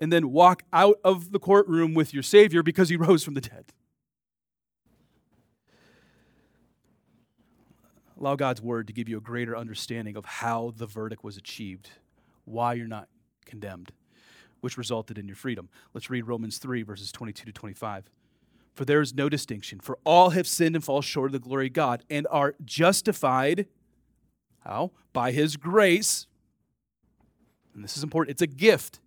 and 0.00 0.12
then 0.12 0.32
walk 0.32 0.64
out 0.72 0.98
of 1.04 1.30
the 1.30 1.38
courtroom 1.38 1.94
with 1.94 2.12
your 2.12 2.24
Savior 2.24 2.64
because 2.64 2.88
he 2.88 2.96
rose 2.96 3.22
from 3.22 3.34
the 3.34 3.40
dead. 3.40 3.66
Allow 8.22 8.36
God's 8.36 8.62
word 8.62 8.86
to 8.86 8.92
give 8.92 9.08
you 9.08 9.18
a 9.18 9.20
greater 9.20 9.56
understanding 9.56 10.16
of 10.16 10.24
how 10.24 10.72
the 10.76 10.86
verdict 10.86 11.24
was 11.24 11.36
achieved, 11.36 11.90
why 12.44 12.74
you're 12.74 12.86
not 12.86 13.08
condemned, 13.44 13.90
which 14.60 14.78
resulted 14.78 15.18
in 15.18 15.26
your 15.26 15.34
freedom. 15.34 15.68
Let's 15.92 16.08
read 16.08 16.28
Romans 16.28 16.58
3, 16.58 16.84
verses 16.84 17.10
22 17.10 17.46
to 17.46 17.52
25. 17.52 18.04
For 18.74 18.84
there 18.84 19.00
is 19.00 19.12
no 19.12 19.28
distinction, 19.28 19.80
for 19.80 19.98
all 20.04 20.30
have 20.30 20.46
sinned 20.46 20.76
and 20.76 20.84
fall 20.84 21.02
short 21.02 21.30
of 21.30 21.32
the 21.32 21.40
glory 21.40 21.66
of 21.66 21.72
God, 21.72 22.04
and 22.08 22.28
are 22.30 22.54
justified, 22.64 23.66
how? 24.60 24.92
By 25.12 25.32
his 25.32 25.56
grace. 25.56 26.28
And 27.74 27.82
this 27.82 27.96
is 27.96 28.04
important, 28.04 28.30
it's 28.30 28.42
a 28.42 28.46
gift 28.46 29.00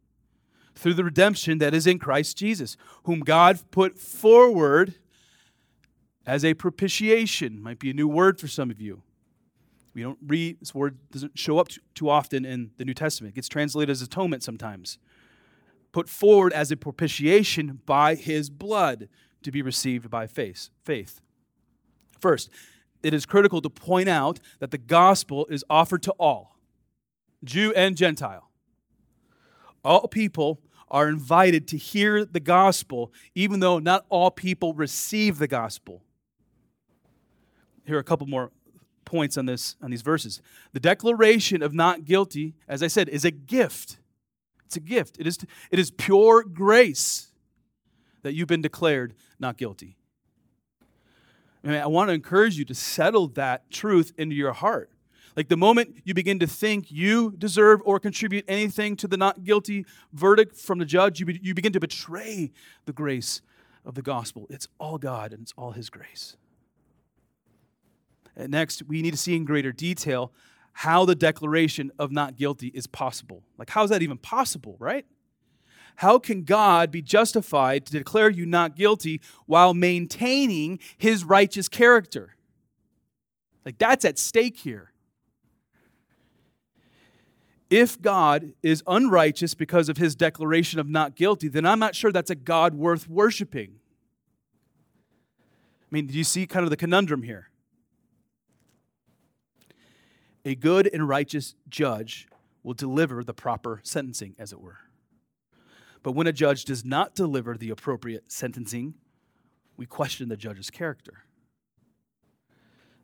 through 0.75 0.95
the 0.95 1.05
redemption 1.05 1.59
that 1.59 1.73
is 1.73 1.87
in 1.87 1.99
Christ 1.99 2.35
Jesus, 2.35 2.75
whom 3.03 3.21
God 3.21 3.61
put 3.71 3.97
forward 3.97 4.95
as 6.25 6.43
a 6.43 6.53
propitiation. 6.53 7.61
Might 7.61 7.79
be 7.79 7.91
a 7.91 7.93
new 7.93 8.09
word 8.09 8.41
for 8.41 8.49
some 8.49 8.69
of 8.69 8.81
you. 8.81 9.03
We 9.95 10.03
don't 10.03 10.19
read, 10.27 10.59
this 10.59 10.75
word 10.75 10.99
doesn't 11.09 11.39
show 11.39 11.57
up 11.57 11.69
too 11.95 12.09
often 12.09 12.43
in 12.43 12.71
the 12.77 12.83
New 12.83 12.93
Testament. 12.93 13.33
It 13.33 13.35
gets 13.35 13.47
translated 13.47 13.89
as 13.89 14.01
atonement 14.01 14.43
sometimes. 14.43 14.99
Put 15.93 16.09
forward 16.09 16.51
as 16.51 16.69
a 16.69 16.75
propitiation 16.75 17.79
by 17.85 18.15
his 18.15 18.49
blood 18.49 19.07
to 19.41 19.51
be 19.51 19.61
received 19.61 20.09
by 20.09 20.27
faith. 20.27 20.69
Faith. 20.83 21.21
First, 22.19 22.49
it 23.03 23.13
is 23.13 23.25
critical 23.25 23.61
to 23.61 23.69
point 23.69 24.09
out 24.09 24.41
that 24.59 24.71
the 24.71 24.77
gospel 24.77 25.45
is 25.49 25.63
offered 25.69 26.03
to 26.03 26.11
all, 26.19 26.57
Jew 27.43 27.71
and 27.73 27.95
Gentile. 27.95 28.49
All 29.83 30.09
people 30.09 30.59
are 30.89 31.07
invited 31.07 31.67
to 31.69 31.77
hear 31.77 32.25
the 32.25 32.39
gospel, 32.41 33.13
even 33.33 33.61
though 33.61 33.79
not 33.79 34.05
all 34.09 34.29
people 34.29 34.73
receive 34.73 35.37
the 35.37 35.47
gospel. 35.47 36.03
Here 37.85 37.95
are 37.95 37.99
a 37.99 38.03
couple 38.03 38.27
more 38.27 38.51
points 39.05 39.37
on 39.37 39.45
this 39.45 39.75
on 39.81 39.91
these 39.91 40.01
verses. 40.01 40.41
The 40.73 40.79
declaration 40.79 41.61
of 41.61 41.73
not 41.73 42.05
guilty, 42.05 42.55
as 42.67 42.83
I 42.83 42.87
said, 42.87 43.07
is 43.09 43.23
a 43.23 43.31
gift. 43.31 43.97
It's 44.65 44.75
a 44.75 44.79
gift. 44.79 45.17
It 45.19 45.27
is, 45.27 45.37
it 45.71 45.79
is 45.79 45.91
pure 45.91 46.43
grace 46.43 47.27
that 48.23 48.33
you've 48.33 48.47
been 48.47 48.61
declared 48.61 49.13
not 49.39 49.57
guilty. 49.57 49.97
I, 51.63 51.77
I 51.77 51.87
want 51.87 52.09
to 52.09 52.13
encourage 52.13 52.57
you 52.57 52.65
to 52.65 52.75
settle 52.75 53.27
that 53.29 53.69
truth 53.69 54.11
into 54.17 54.35
your 54.35 54.53
heart. 54.53 54.89
Like 55.35 55.49
the 55.49 55.57
moment 55.57 55.97
you 56.05 56.13
begin 56.13 56.39
to 56.39 56.47
think 56.47 56.89
you 56.89 57.33
deserve 57.37 57.81
or 57.83 57.99
contribute 57.99 58.45
anything 58.47 58.95
to 58.97 59.07
the 59.07 59.17
not 59.17 59.43
guilty 59.43 59.85
verdict 60.13 60.55
from 60.55 60.79
the 60.79 60.85
judge, 60.85 61.19
you, 61.19 61.25
be, 61.25 61.39
you 61.43 61.53
begin 61.53 61.73
to 61.73 61.79
betray 61.79 62.51
the 62.85 62.93
grace 62.93 63.41
of 63.85 63.95
the 63.95 64.01
gospel. 64.01 64.47
It's 64.49 64.67
all 64.79 64.97
God 64.97 65.33
and 65.33 65.41
it's 65.41 65.53
all 65.57 65.71
His 65.71 65.89
grace. 65.89 66.37
And 68.35 68.51
next, 68.51 68.83
we 68.83 69.01
need 69.01 69.11
to 69.11 69.17
see 69.17 69.35
in 69.35 69.45
greater 69.45 69.71
detail 69.71 70.31
how 70.73 71.05
the 71.05 71.15
declaration 71.15 71.91
of 71.97 72.11
not 72.11 72.35
guilty 72.35 72.67
is 72.67 72.85
possible. 72.85 73.43
Like, 73.57 73.69
how 73.69 73.83
is 73.83 73.89
that 73.91 74.01
even 74.01 74.17
possible, 74.17 74.75
right? 74.77 75.05
How 75.97 76.19
can 76.19 76.43
God 76.43 76.91
be 76.91 77.01
justified 77.01 77.85
to 77.85 77.93
declare 77.93 78.29
you 78.29 78.45
not 78.45 78.75
guilty 78.75 79.21
while 79.45 79.73
maintaining 79.73 80.79
his 80.97 81.23
righteous 81.23 81.69
character? 81.69 82.35
Like, 83.65 83.77
that's 83.77 84.03
at 84.03 84.19
stake 84.19 84.57
here. 84.57 84.91
If 87.69 87.99
God 88.01 88.53
is 88.61 88.83
unrighteous 88.85 89.53
because 89.53 89.89
of 89.89 89.97
his 89.97 90.15
declaration 90.15 90.79
of 90.79 90.87
not 90.87 91.15
guilty, 91.15 91.47
then 91.47 91.65
I'm 91.65 91.79
not 91.79 91.95
sure 91.95 92.11
that's 92.11 92.29
a 92.29 92.35
God 92.35 92.75
worth 92.75 93.09
worshiping. 93.09 93.79
I 95.81 95.87
mean, 95.89 96.07
do 96.07 96.13
you 96.13 96.23
see 96.23 96.45
kind 96.45 96.63
of 96.63 96.69
the 96.69 96.77
conundrum 96.77 97.23
here? 97.23 97.49
A 100.45 100.53
good 100.53 100.87
and 100.93 101.09
righteous 101.09 101.55
judge 101.67 102.27
will 102.61 102.75
deliver 102.75 103.23
the 103.23 103.33
proper 103.33 103.81
sentencing, 103.83 104.35
as 104.37 104.53
it 104.53 104.61
were. 104.61 104.77
But 106.03 106.11
when 106.11 106.27
a 106.27 106.31
judge 106.31 106.65
does 106.65 106.85
not 106.85 107.15
deliver 107.15 107.57
the 107.57 107.71
appropriate 107.71 108.31
sentencing, 108.31 108.93
we 109.75 109.87
question 109.87 110.29
the 110.29 110.37
judge's 110.37 110.69
character. 110.69 111.23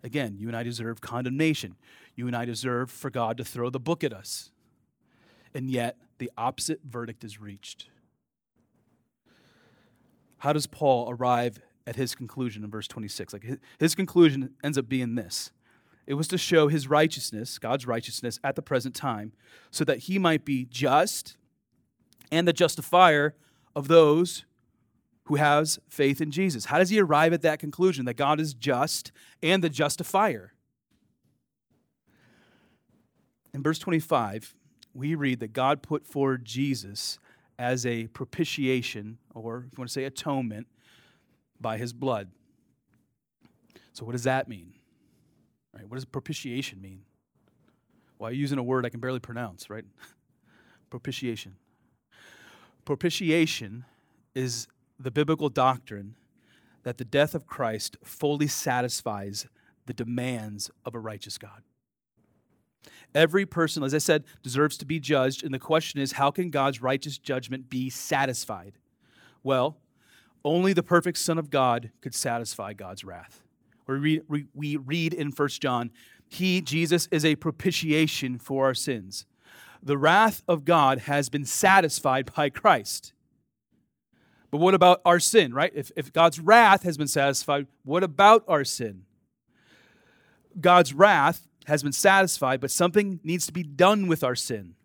Again, 0.04 0.36
you 0.38 0.48
and 0.48 0.56
I 0.56 0.62
deserve 0.62 1.02
condemnation. 1.02 1.78
You 2.16 2.28
and 2.28 2.36
I 2.36 2.46
deserve 2.46 2.92
for 2.92 3.10
God 3.10 3.38
to 3.38 3.44
throw 3.44 3.72
the 3.72 3.80
book 3.80 4.04
at 4.04 4.14
us. 4.14 4.52
And 5.54 5.70
yet, 5.70 5.98
the 6.20 6.32
opposite 6.38 6.82
verdict 6.84 7.24
is 7.24 7.42
reached. 7.42 7.90
How 10.38 10.54
does 10.54 10.68
Paul 10.68 11.10
arrive 11.12 11.60
at 11.86 11.96
his 11.96 12.16
conclusion 12.16 12.64
in 12.64 12.70
verse 12.70 12.88
26? 12.88 13.34
Like 13.34 13.60
his 13.80 13.96
conclusion 13.96 14.54
ends 14.64 14.78
up 14.78 14.88
being 14.88 15.16
this 15.16 15.52
it 16.08 16.16
was 16.16 16.28
to 16.30 16.38
show 16.38 16.68
his 16.68 16.88
righteousness, 16.88 17.60
God's 17.60 17.86
righteousness, 17.86 18.40
at 18.44 18.56
the 18.56 18.62
present 18.62 18.96
time, 18.96 19.34
so 19.70 19.84
that 19.84 20.00
he 20.00 20.18
might 20.18 20.46
be 20.46 20.66
just 20.66 21.38
and 22.32 22.48
the 22.48 22.54
justifier 22.54 23.36
of 23.76 23.88
those 23.88 24.46
who 25.26 25.36
has 25.36 25.80
faith 25.88 26.20
in 26.20 26.32
Jesus. 26.32 26.66
How 26.66 26.80
does 26.80 26.90
he 26.90 27.00
arrive 27.00 27.34
at 27.34 27.42
that 27.44 27.60
conclusion 27.60 28.06
that 28.06 28.16
God 28.16 28.40
is 28.40 28.54
just 28.54 29.12
and 29.44 29.64
the 29.64 29.70
justifier? 29.70 30.54
In 33.54 33.62
verse 33.62 33.80
25, 33.80 34.56
we 34.94 35.16
read 35.16 35.40
that 35.40 35.54
God 35.54 35.82
put 35.82 36.08
forward 36.08 36.46
Jesus 36.46 37.20
as 37.60 37.86
a 37.86 38.08
propitiation, 38.08 39.20
or 39.34 39.66
if 39.68 39.74
you 39.74 39.78
want 39.78 39.90
to 39.90 39.94
say 39.94 40.06
atonement, 40.06 40.68
by 41.60 41.78
his 41.78 41.94
blood. 41.94 42.30
So, 43.94 44.06
what 44.06 44.14
does 44.14 44.24
that 44.24 44.48
mean? 44.48 44.74
Right? 45.74 45.88
What 45.88 45.96
does 45.96 46.06
propitiation 46.06 46.82
mean? 46.82 47.02
Why 48.18 48.28
well, 48.28 48.34
using 48.34 48.58
a 48.58 48.64
word 48.64 48.86
I 48.86 48.90
can 48.90 49.00
barely 49.00 49.20
pronounce, 49.20 49.70
right? 49.70 49.86
propitiation. 50.90 51.56
Propitiation 52.86 53.86
is 54.36 54.68
the 55.00 55.12
biblical 55.12 55.50
doctrine 55.50 56.16
that 56.84 56.98
the 56.98 57.06
death 57.06 57.36
of 57.36 57.48
Christ 57.48 57.98
fully 58.04 58.48
satisfies 58.48 59.48
the 59.86 59.94
demands 59.94 60.70
of 60.86 60.96
a 60.96 61.00
righteous 61.00 61.38
God. 61.38 61.64
Every 63.14 63.46
person, 63.46 63.84
as 63.84 63.94
I 63.94 64.00
said, 64.00 64.24
deserves 64.42 64.78
to 64.78 64.86
be 64.86 65.00
judged, 65.00 65.44
and 65.44 65.54
the 65.54 65.60
question 65.60 66.00
is 66.00 66.14
how 66.14 66.32
can 66.32 66.50
God's 66.50 66.82
righteous 66.82 67.18
judgment 67.18 67.70
be 67.70 67.90
satisfied? 67.90 68.74
Well, 69.44 69.78
only 70.44 70.74
the 70.74 70.84
perfect 70.84 71.18
Son 71.18 71.38
of 71.38 71.50
God 71.50 71.92
could 72.02 72.16
satisfy 72.16 72.74
God's 72.74 73.04
wrath. 73.04 73.44
We 74.00 74.22
read, 74.30 74.48
we 74.54 74.78
read 74.78 75.14
in 75.14 75.32
1 75.32 75.50
John, 75.50 75.92
He, 76.28 76.62
Jesus, 76.62 77.08
is 77.12 77.26
a 77.26 77.36
propitiation 77.36 78.40
for 78.40 78.66
our 78.66 78.74
sins. 78.74 79.26
The 79.84 79.98
wrath 79.98 80.44
of 80.48 80.66
God 80.66 81.00
has 81.00 81.30
been 81.30 81.46
satisfied 81.46 82.32
by 82.36 82.50
Christ. 82.50 83.14
But 84.52 84.58
what 84.58 84.74
about 84.74 85.02
our 85.06 85.20
sin, 85.20 85.54
right? 85.54 85.72
If, 85.74 85.92
if 85.96 86.12
God's 86.12 86.40
wrath 86.40 86.84
has 86.84 86.98
been 86.98 87.08
satisfied, 87.08 87.68
what 87.84 88.04
about 88.04 88.44
our 88.48 88.66
sin? 88.66 89.04
God's 90.60 90.94
wrath 90.94 91.48
has 91.66 91.82
been 91.82 91.94
satisfied, 91.94 92.60
but 92.60 92.70
something 92.70 93.22
needs 93.24 93.46
to 93.46 93.54
be 93.54 93.64
done 93.64 94.08
with 94.08 94.24
our 94.24 94.36
sin. 94.36 94.76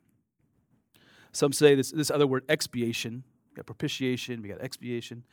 Some 1.33 1.53
say 1.53 1.75
this, 1.75 1.91
this 1.91 2.11
other 2.11 2.27
word, 2.27 2.45
expiation. 2.49 3.25
We 3.51 3.57
got 3.57 3.67
propitiation, 3.67 4.41
we 4.41 4.49
got 4.49 4.61
expiation. 4.61 5.25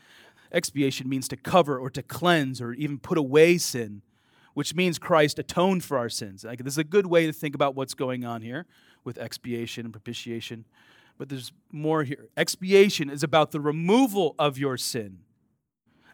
Expiation 0.54 1.10
means 1.10 1.28
to 1.30 1.38
cover 1.38 1.78
or 1.78 1.90
to 1.90 2.04
cleanse 2.04 2.62
or 2.62 2.74
even 2.74 3.00
put 3.00 3.18
away 3.18 3.58
sin, 3.58 4.04
which 4.54 4.76
means 4.76 5.00
Christ 5.00 5.40
atoned 5.40 5.84
for 5.84 5.98
our 5.98 6.10
sins. 6.10 6.44
Like, 6.44 6.64
this 6.64 6.76
is 6.76 6.78
a 6.78 6.84
good 6.84 7.08
way 7.08 7.26
to 7.26 7.34
think 7.34 7.56
about 7.56 7.76
what's 7.76 7.94
going 7.94 8.24
on 8.24 8.42
here 8.42 8.68
with 9.04 9.18
expiation 9.18 9.86
and 9.86 9.94
propitiation. 9.94 10.66
But 11.18 11.30
there's 11.30 11.52
more 11.72 12.04
here. 12.04 12.30
Expiation 12.38 13.10
is 13.10 13.24
about 13.24 13.52
the 13.52 13.60
removal 13.60 14.36
of 14.38 14.58
your 14.58 14.78
sin. 14.78 15.20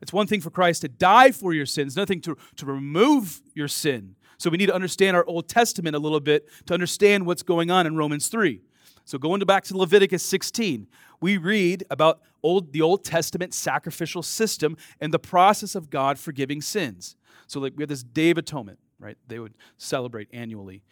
It's 0.01 0.13
one 0.13 0.27
thing 0.27 0.41
for 0.41 0.49
Christ 0.49 0.81
to 0.81 0.87
die 0.87 1.31
for 1.31 1.53
your 1.53 1.65
sins, 1.65 1.97
nothing 1.97 2.21
to, 2.21 2.37
to 2.55 2.65
remove 2.65 3.41
your 3.53 3.67
sin. 3.67 4.15
So 4.37 4.49
we 4.49 4.57
need 4.57 4.67
to 4.67 4.75
understand 4.75 5.17
our 5.17 5.25
Old 5.25 5.49
Testament 5.49 5.95
a 5.95 5.99
little 5.99 6.21
bit 6.21 6.47
to 6.67 6.73
understand 6.73 7.25
what's 7.25 7.43
going 7.43 7.69
on 7.69 7.85
in 7.85 7.97
Romans 7.97 8.29
3. 8.29 8.61
So 9.09 9.17
going 9.17 9.39
back 9.39 9.63
to 9.63 9.75
Leviticus 9.75 10.21
16, 10.21 10.87
we 11.19 11.37
read 11.37 11.83
about 11.89 12.21
old, 12.43 12.73
the 12.73 12.83
Old 12.83 13.03
Testament 13.03 13.55
sacrificial 13.55 14.21
system 14.21 14.77
and 15.01 15.11
the 15.11 15.17
process 15.17 15.73
of 15.73 15.89
God 15.89 16.19
forgiving 16.19 16.61
sins. 16.61 17.15
So 17.47 17.59
like 17.59 17.73
we 17.75 17.81
have 17.81 17.89
this 17.89 18.03
Day 18.03 18.29
of 18.29 18.37
Atonement, 18.37 18.77
right? 18.99 19.17
They 19.27 19.39
would 19.39 19.55
celebrate 19.79 20.27
annually. 20.31 20.83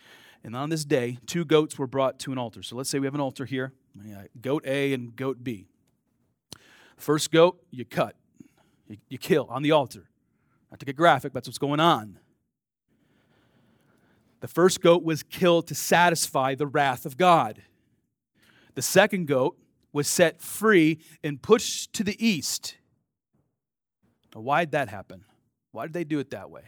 And 0.44 0.56
on 0.56 0.72
this 0.72 0.84
day, 0.84 1.20
two 1.28 1.46
goats 1.46 1.78
were 1.78 1.86
brought 1.86 2.18
to 2.22 2.32
an 2.32 2.40
altar. 2.40 2.64
So 2.64 2.76
let's 2.76 2.90
say 2.90 2.98
we 2.98 3.06
have 3.06 3.14
an 3.14 3.22
altar 3.22 3.46
here, 3.46 3.74
goat 4.42 4.66
A 4.66 4.94
and 4.94 5.16
goat 5.16 5.44
B. 5.44 5.68
First 6.98 7.32
goat, 7.32 7.62
you 7.70 7.86
cut, 7.86 8.16
you, 8.88 8.98
you 9.10 9.20
kill 9.20 9.46
on 9.52 9.62
the 9.62 9.74
altar. 9.74 10.10
Not 10.72 10.80
to 10.80 10.88
get 10.88 10.96
graphic, 10.96 11.34
that's 11.34 11.48
what's 11.48 11.60
going 11.60 11.80
on. 11.80 12.18
The 14.40 14.48
first 14.48 14.82
goat 14.82 15.04
was 15.04 15.22
killed 15.22 15.68
to 15.68 15.76
satisfy 15.76 16.56
the 16.56 16.66
wrath 16.66 17.06
of 17.06 17.16
God. 17.16 17.62
The 18.78 18.84
second 18.84 19.26
goat 19.26 19.58
was 19.92 20.08
set 20.08 20.40
free 20.40 21.00
and 21.24 21.42
pushed 21.42 21.94
to 21.94 22.04
the 22.04 22.16
east. 22.24 22.76
Now, 24.36 24.42
why 24.42 24.66
did 24.66 24.74
that 24.74 24.88
happen? 24.88 25.26
Why 25.72 25.88
did 25.88 25.94
they 25.94 26.04
do 26.04 26.20
it 26.20 26.30
that 26.30 26.52
way? 26.52 26.62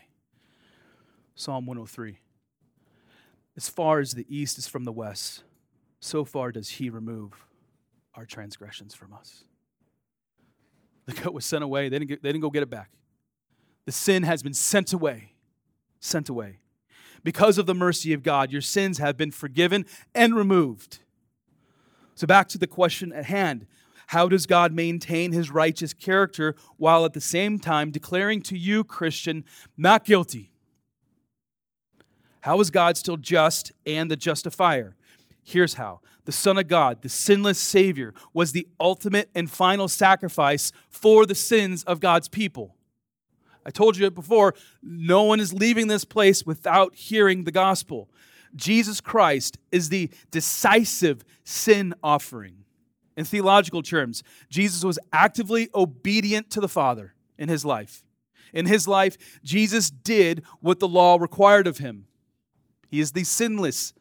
Psalm 1.36 1.68
103. 1.68 2.18
As 3.56 3.70
far 3.70 4.00
as 4.00 4.14
the 4.14 4.26
east 4.28 4.58
is 4.58 4.68
from 4.68 4.86
the 4.86 4.92
west, 4.92 5.44
so 6.00 6.26
far 6.26 6.52
does 6.52 6.68
he 6.68 6.90
remove 6.90 7.46
our 8.16 8.26
transgressions 8.26 8.96
from 8.96 9.14
us. 9.14 9.44
The 11.06 11.14
goat 11.14 11.36
was 11.36 11.46
sent 11.46 11.64
away. 11.64 11.90
They 11.90 12.00
didn't, 12.00 12.10
get, 12.10 12.24
they 12.24 12.30
didn't 12.30 12.42
go 12.42 12.50
get 12.50 12.64
it 12.64 12.72
back. 12.72 12.90
The 13.86 13.92
sin 13.92 14.24
has 14.24 14.42
been 14.42 14.56
sent 14.56 14.94
away. 14.94 15.34
Sent 16.00 16.28
away. 16.28 16.58
Because 17.24 17.60
of 17.60 17.68
the 17.68 17.76
mercy 17.76 18.14
of 18.14 18.24
God, 18.24 18.52
your 18.52 18.62
sins 18.62 18.98
have 18.98 19.16
been 19.16 19.30
forgiven 19.30 19.86
and 20.16 20.36
removed. 20.36 21.02
So, 22.20 22.28
back 22.28 22.50
to 22.50 22.58
the 22.58 22.68
question 22.68 23.14
at 23.14 23.24
hand 23.24 23.66
How 24.08 24.28
does 24.28 24.46
God 24.46 24.74
maintain 24.74 25.32
his 25.32 25.52
righteous 25.52 25.94
character 25.94 26.54
while 26.76 27.06
at 27.06 27.14
the 27.14 27.22
same 27.22 27.60
time 27.60 27.92
declaring 27.92 28.42
to 28.42 28.58
you, 28.58 28.84
Christian, 28.84 29.46
not 29.78 30.04
guilty? 30.04 30.52
How 32.42 32.60
is 32.60 32.72
God 32.72 32.98
still 32.98 33.16
just 33.16 33.72
and 33.86 34.12
the 34.12 34.18
justifier? 34.18 34.98
Here's 35.42 35.76
how 35.76 36.02
the 36.26 36.34
Son 36.34 36.58
of 36.58 36.68
God, 36.68 37.04
the 37.04 37.08
sinless 37.08 37.58
Savior, 37.58 38.14
was 38.34 38.52
the 38.52 38.68
ultimate 38.82 39.30
and 39.34 39.50
final 39.50 39.88
sacrifice 39.88 40.74
for 40.90 41.26
the 41.26 41.36
sins 41.36 41.86
of 41.86 42.02
God's 42.02 42.28
people. 42.28 42.76
I 43.66 43.72
told 43.72 43.96
you 43.96 44.12
before, 44.12 44.56
no 44.84 45.24
one 45.24 45.40
is 45.40 45.54
leaving 45.54 45.88
this 45.88 46.04
place 46.04 46.46
without 46.46 46.96
hearing 46.96 47.46
the 47.46 47.52
gospel. 47.54 48.10
Jesus 48.56 49.02
Christ 49.02 49.58
is 49.72 49.90
the 49.90 50.10
decisive 50.32 51.24
sin 51.44 51.94
offering. 52.04 52.66
In 53.16 53.26
theological 53.26 53.82
terms, 53.82 54.24
Jesus 54.50 54.84
was 54.84 54.98
actively 55.12 55.70
obedient 55.76 56.50
to 56.52 56.62
the 56.62 56.70
Father 56.70 57.14
in 57.38 57.50
his 57.50 57.66
life. 57.66 58.04
In 58.54 58.66
his 58.66 58.88
life, 58.88 59.18
Jesus 59.44 59.90
did 59.90 60.44
what 60.62 60.80
the 60.80 60.88
law 60.88 61.18
required 61.18 61.68
of 61.68 61.80
him. 61.80 62.06
He 62.88 63.00
is 63.00 63.12
the 63.12 63.24
sinless 63.24 63.94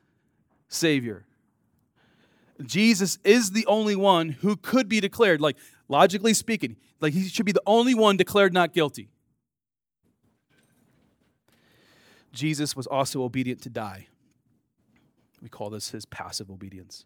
Savior. 0.69 1.27
Jesus 2.65 3.19
is 3.25 3.51
the 3.51 3.67
only 3.67 3.95
one 3.95 4.31
who 4.31 4.57
could 4.57 4.89
be 4.89 5.01
declared, 5.01 5.41
like 5.41 5.57
logically 5.89 6.35
speaking, 6.35 6.77
like 7.01 7.13
he 7.13 7.29
should 7.29 7.47
be 7.47 7.53
the 7.53 7.63
only 7.67 7.95
one 7.95 8.17
declared 8.17 8.53
not 8.53 8.73
guilty. 8.73 9.11
Jesus 12.33 12.77
was 12.77 12.87
also 12.87 13.23
obedient 13.23 13.63
to 13.63 13.71
die. 13.71 14.09
We 15.43 15.49
call 15.49 15.71
this 15.71 15.91
his 15.91 16.05
passive 16.07 16.51
obedience. 16.51 17.05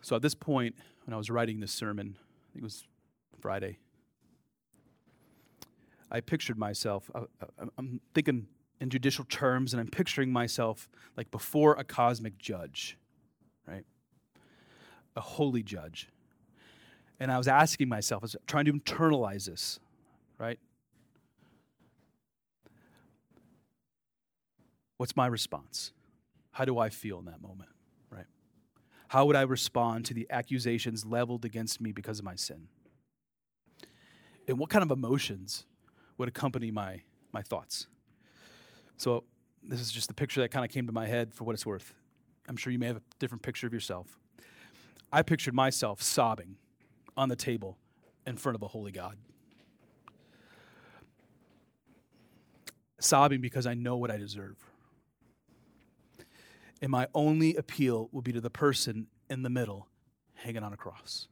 So 0.00 0.16
at 0.16 0.22
this 0.22 0.34
point, 0.34 0.74
when 1.04 1.14
I 1.14 1.16
was 1.16 1.30
writing 1.30 1.60
this 1.60 1.72
sermon, 1.72 2.16
it 2.56 2.62
was 2.62 2.84
Friday, 3.40 3.78
I 6.10 6.20
pictured 6.20 6.58
myself, 6.58 7.10
uh, 7.14 7.24
I'm 7.78 8.00
thinking 8.14 8.48
in 8.80 8.90
judicial 8.90 9.24
terms, 9.26 9.72
and 9.72 9.80
I'm 9.80 9.88
picturing 9.88 10.32
myself 10.32 10.88
like 11.16 11.30
before 11.30 11.74
a 11.74 11.84
cosmic 11.84 12.38
judge, 12.38 12.98
right? 13.66 13.84
A 15.16 15.20
holy 15.20 15.62
judge. 15.62 16.08
And 17.20 17.30
I 17.30 17.38
was 17.38 17.46
asking 17.46 17.88
myself, 17.88 18.22
I 18.22 18.24
was 18.24 18.36
trying 18.46 18.64
to 18.64 18.72
internalize 18.72 19.44
this, 19.44 19.78
right? 20.38 20.58
What's 25.00 25.16
my 25.16 25.28
response? 25.28 25.92
How 26.50 26.66
do 26.66 26.78
I 26.78 26.90
feel 26.90 27.20
in 27.20 27.24
that 27.24 27.40
moment? 27.40 27.70
Right? 28.10 28.26
How 29.08 29.24
would 29.24 29.34
I 29.34 29.40
respond 29.40 30.04
to 30.04 30.12
the 30.12 30.26
accusations 30.28 31.06
leveled 31.06 31.46
against 31.46 31.80
me 31.80 31.90
because 31.90 32.18
of 32.18 32.26
my 32.26 32.34
sin? 32.34 32.68
And 34.46 34.58
what 34.58 34.68
kind 34.68 34.82
of 34.82 34.90
emotions 34.90 35.64
would 36.18 36.28
accompany 36.28 36.70
my, 36.70 37.00
my 37.32 37.40
thoughts? 37.40 37.86
So, 38.98 39.24
this 39.62 39.80
is 39.80 39.90
just 39.90 40.08
the 40.08 40.12
picture 40.12 40.42
that 40.42 40.50
kind 40.50 40.66
of 40.66 40.70
came 40.70 40.86
to 40.86 40.92
my 40.92 41.06
head 41.06 41.32
for 41.32 41.44
what 41.44 41.54
it's 41.54 41.64
worth. 41.64 41.94
I'm 42.46 42.58
sure 42.58 42.70
you 42.70 42.78
may 42.78 42.88
have 42.88 42.98
a 42.98 43.02
different 43.18 43.40
picture 43.40 43.66
of 43.66 43.72
yourself. 43.72 44.18
I 45.10 45.22
pictured 45.22 45.54
myself 45.54 46.02
sobbing 46.02 46.56
on 47.16 47.30
the 47.30 47.36
table 47.36 47.78
in 48.26 48.36
front 48.36 48.54
of 48.54 48.60
a 48.60 48.68
holy 48.68 48.92
God. 48.92 49.16
Sobbing 52.98 53.40
because 53.40 53.64
I 53.66 53.72
know 53.72 53.96
what 53.96 54.10
I 54.10 54.18
deserve 54.18 54.69
and 56.80 56.90
my 56.90 57.08
only 57.14 57.54
appeal 57.56 58.08
will 58.12 58.22
be 58.22 58.32
to 58.32 58.40
the 58.40 58.50
person 58.50 59.06
in 59.28 59.42
the 59.42 59.50
middle 59.50 59.88
hanging 60.34 60.62
on 60.62 60.72
a 60.72 60.76
cross. 60.76 61.28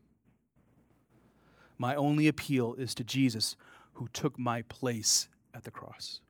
My 1.79 1.95
only 1.95 2.29
appeal 2.29 2.75
is 2.75 2.95
to 2.97 3.05
Jesus 3.05 3.57
who 3.95 4.09
took 4.13 4.39
my 4.39 4.63
place 4.63 5.29
at 5.55 5.65
the 5.65 5.71
cross. 5.71 6.21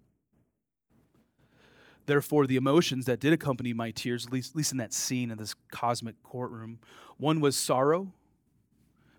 Therefore, 2.06 2.46
the 2.46 2.56
emotions 2.56 3.04
that 3.04 3.20
did 3.20 3.32
accompany 3.34 3.74
my 3.74 3.90
tears, 3.90 4.26
at 4.26 4.32
least, 4.32 4.52
at 4.52 4.56
least 4.56 4.72
in 4.72 4.78
that 4.78 4.94
scene 4.94 5.30
in 5.30 5.36
this 5.36 5.54
cosmic 5.70 6.22
courtroom, 6.22 6.78
one 7.18 7.40
was 7.40 7.56
sorrow, 7.56 8.12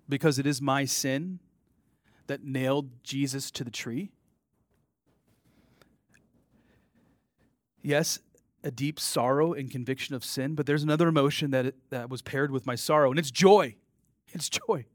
because 0.07 0.39
it 0.39 0.47
is 0.47 0.59
my 0.59 0.85
sin 0.85 1.39
that 2.25 2.43
nailed 2.43 2.89
Jesus 3.03 3.51
to 3.51 3.63
the 3.63 3.69
tree. 3.69 4.11
Yes, 7.83 8.19
a 8.63 8.71
deep 8.71 8.99
sorrow 8.99 9.53
and 9.53 9.71
conviction 9.71 10.15
of 10.15 10.23
sin, 10.23 10.55
but 10.55 10.65
there's 10.65 10.83
another 10.83 11.07
emotion 11.07 11.51
that, 11.51 11.75
that 11.89 12.09
was 12.09 12.21
paired 12.21 12.51
with 12.51 12.65
my 12.65 12.75
sorrow, 12.75 13.09
and 13.09 13.19
it's 13.19 13.31
joy. 13.31 13.75
It's 14.31 14.49
joy. 14.49 14.85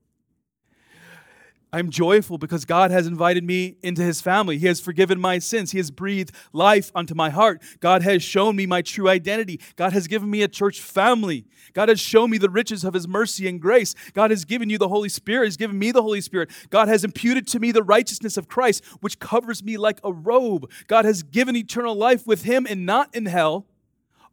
I'm 1.75 1.91
joyful 1.91 2.39
because 2.39 2.65
God 2.65 2.93
has 2.93 3.09
invited 3.09 3.43
me 3.43 3.79
into 3.83 4.01
his 4.03 4.21
family. 4.21 4.59
He 4.59 4.69
has 4.69 4.79
forgiven 4.79 5.21
my 5.21 5.41
sins. 5.41 5.73
He 5.73 5.79
has 5.79 5.91
breathed 5.91 6.33
life 6.53 6.93
unto 6.95 7.17
my 7.17 7.31
heart. 7.31 7.65
God 7.81 8.03
has 8.03 8.23
shown 8.23 8.55
me 8.55 8.65
my 8.65 8.81
true 8.81 9.09
identity. 9.09 9.59
God 9.75 9.93
has 9.93 10.07
given 10.07 10.31
me 10.31 10.43
a 10.43 10.49
church 10.49 10.81
family. 10.81 11.47
God 11.73 11.89
has 11.89 11.99
shown 11.99 12.31
me 12.31 12.39
the 12.39 12.49
riches 12.49 12.85
of 12.85 12.95
his 12.95 13.09
mercy 13.09 13.49
and 13.49 13.61
grace. 13.61 13.97
God 14.13 14.31
has 14.31 14.45
given 14.45 14.71
you 14.71 14.79
the 14.79 14.87
Holy 14.87 15.09
Spirit. 15.09 15.47
He's 15.47 15.57
given 15.57 15.77
me 15.77 15.91
the 15.91 16.01
Holy 16.01 16.21
Spirit. 16.21 16.53
God 16.71 16.87
has 16.87 17.03
imputed 17.03 17.49
to 17.49 17.59
me 17.59 17.73
the 17.73 17.83
righteousness 17.83 18.37
of 18.37 18.47
Christ, 18.47 18.85
which 19.01 19.19
covers 19.19 19.65
me 19.65 19.77
like 19.77 19.99
a 20.05 20.13
robe. 20.13 20.71
God 20.87 21.05
has 21.05 21.25
given 21.25 21.57
eternal 21.57 21.97
life 21.97 22.25
with 22.25 22.45
him 22.45 22.69
and 22.71 22.87
not 22.87 23.13
in 23.17 23.27
hell. 23.27 23.67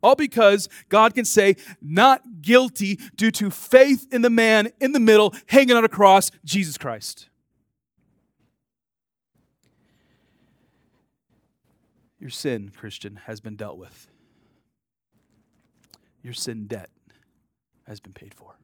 All 0.04 0.16
because 0.16 0.70
God 0.89 1.16
can 1.16 1.26
say, 1.26 1.56
not 1.82 2.44
guilty 2.44 3.00
due 3.16 3.32
to 3.32 3.50
faith 3.50 4.06
in 4.12 4.22
the 4.22 4.30
man 4.30 4.70
in 4.80 4.92
the 4.92 5.00
middle, 5.00 5.34
hanging 5.48 5.76
on 5.76 5.84
a 5.84 5.89
cross, 5.89 6.30
Jesus 6.46 6.78
Christ. 6.78 7.30
Your 12.22 12.30
sin, 12.30 12.72
Christian, 12.78 13.22
has 13.26 13.41
been 13.41 13.55
dealt 13.55 13.80
with. 13.80 14.07
Your 16.22 16.36
sin 16.36 16.67
debt 16.67 16.91
has 17.88 17.99
been 17.99 18.13
paid 18.13 18.36
for. 18.36 18.59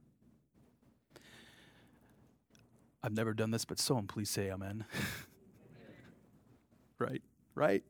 I've 3.02 3.14
never 3.14 3.34
done 3.34 3.50
this, 3.50 3.66
but 3.66 3.80
someone 3.80 4.06
please 4.06 4.30
say 4.30 4.52
amen. 4.52 4.86
right? 7.00 7.24
Right? 7.56 7.84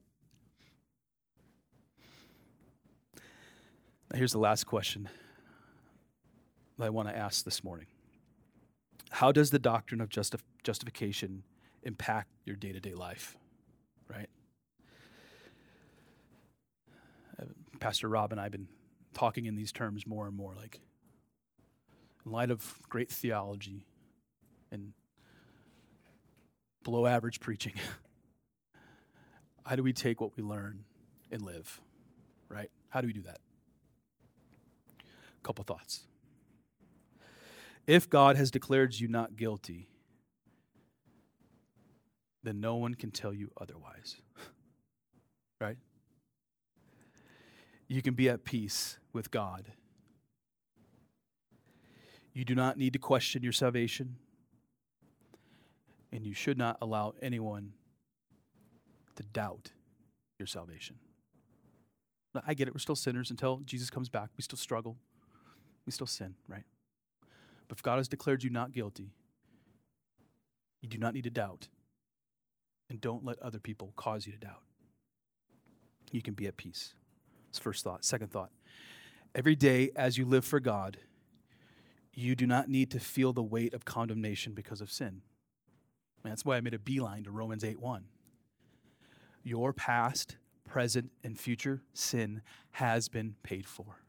Now, 4.09 4.18
here's 4.18 4.32
the 4.32 4.39
last 4.39 4.65
question 4.65 5.09
that 6.78 6.86
I 6.86 6.89
want 6.89 7.09
to 7.09 7.18
ask 7.18 7.43
this 7.43 7.61
morning 7.61 7.88
How 9.09 9.34
does 9.34 9.51
the 9.51 9.59
doctrine 9.59 9.99
of 9.99 10.07
justi- 10.07 10.38
justification 10.63 11.43
impact 11.84 12.30
your 12.45 12.55
day 12.55 12.72
to 12.72 12.80
day 12.80 12.93
life? 12.93 13.36
Right? 14.09 14.30
Pastor 17.80 18.08
Rob 18.08 18.32
and 18.32 18.40
I 18.40 18.44
have 18.44 18.52
been 18.52 18.68
talking 19.14 19.46
in 19.46 19.56
these 19.56 19.72
terms 19.72 20.06
more 20.06 20.28
and 20.28 20.36
more. 20.36 20.54
Like, 20.56 20.80
in 22.26 22.32
light 22.32 22.52
of 22.52 22.80
great 22.90 23.10
theology 23.12 23.86
and 24.72 24.94
below 26.84 27.06
average 27.06 27.40
preaching, 27.40 27.74
how 29.66 29.76
do 29.76 29.84
we 29.84 29.94
take 29.94 30.22
what 30.22 30.36
we 30.36 30.44
learn 30.44 30.84
and 31.32 31.42
live? 31.42 31.80
Right? 32.50 32.72
How 32.90 33.02
do 33.02 33.08
we 33.08 33.14
do 33.14 33.22
that? 33.24 33.40
A 35.00 35.42
couple 35.44 35.64
thoughts. 35.64 36.04
If 37.86 38.10
God 38.10 38.36
has 38.36 38.52
declared 38.52 39.00
you 39.00 39.08
not 39.08 39.38
guilty, 39.38 39.88
then 42.44 42.60
no 42.60 42.76
one 42.76 42.96
can 42.96 43.12
tell 43.12 43.34
you 43.34 43.52
otherwise. 43.60 44.18
right? 45.62 45.78
You 47.88 48.02
can 48.02 48.14
be 48.14 48.30
at 48.30 48.44
peace 48.44 48.98
with 49.14 49.32
God. 49.32 49.72
You 52.34 52.46
do 52.46 52.54
not 52.54 52.78
need 52.78 52.94
to 52.94 53.00
question 53.00 53.42
your 53.44 53.54
salvation, 53.54 54.18
and 56.12 56.26
you 56.26 56.34
should 56.34 56.58
not 56.58 56.78
allow 56.82 57.14
anyone 57.22 57.74
to 59.16 59.24
doubt 59.24 59.72
your 60.38 60.48
salvation. 60.48 60.98
I 62.46 62.54
get 62.54 62.68
it, 62.68 62.74
we're 62.76 62.80
still 62.80 62.96
sinners 62.96 63.32
until 63.32 63.62
Jesus 63.66 63.90
comes 63.90 64.10
back. 64.10 64.30
We 64.38 64.44
still 64.44 64.58
struggle, 64.58 64.98
we 65.86 65.92
still 65.92 66.06
sin, 66.06 66.36
right? 66.48 66.66
But 67.68 67.80
if 67.80 67.84
God 67.84 67.98
has 67.98 68.08
declared 68.08 68.44
you 68.44 68.52
not 68.52 68.72
guilty, 68.72 69.12
you 70.82 70.90
do 70.90 70.98
not 71.00 71.14
need 71.16 71.24
to 71.24 71.30
doubt. 71.30 71.68
And 72.90 73.02
don't 73.02 73.26
let 73.26 73.40
other 73.40 73.60
people 73.60 73.92
cause 73.96 74.26
you 74.26 74.34
to 74.34 74.40
doubt. 74.40 74.62
You 76.12 76.22
can 76.22 76.36
be 76.36 76.48
at 76.48 76.56
peace. 76.56 76.94
First 77.60 77.84
thought. 77.84 78.03
Second 78.03 78.32
thought. 78.32 78.51
Every 79.36 79.55
day 79.55 79.91
as 79.95 80.18
you 80.18 80.26
live 80.26 80.45
for 80.45 80.60
God, 80.60 80.97
you 82.14 82.36
do 82.36 82.47
not 82.47 82.68
need 82.68 82.89
to 82.91 82.99
feel 82.99 83.34
the 83.34 83.43
weight 83.43 83.74
of 83.74 83.86
condemnation 83.86 84.53
because 84.53 84.82
of 84.82 84.91
sin. 84.91 85.22
And 86.24 86.32
that's 86.32 86.43
why 86.43 86.58
I 86.58 86.62
made 86.62 86.74
a 86.74 86.80
beeline 86.80 87.24
to 87.26 87.32
Romans 87.32 87.64
8 87.64 87.80
1. 87.80 88.05
Your 89.43 89.72
past, 89.72 90.38
present, 90.68 91.12
and 91.24 91.39
future 91.39 91.82
sin 91.93 92.41
has 92.72 93.08
been 93.08 93.36
paid 93.43 93.66
for. 93.68 94.01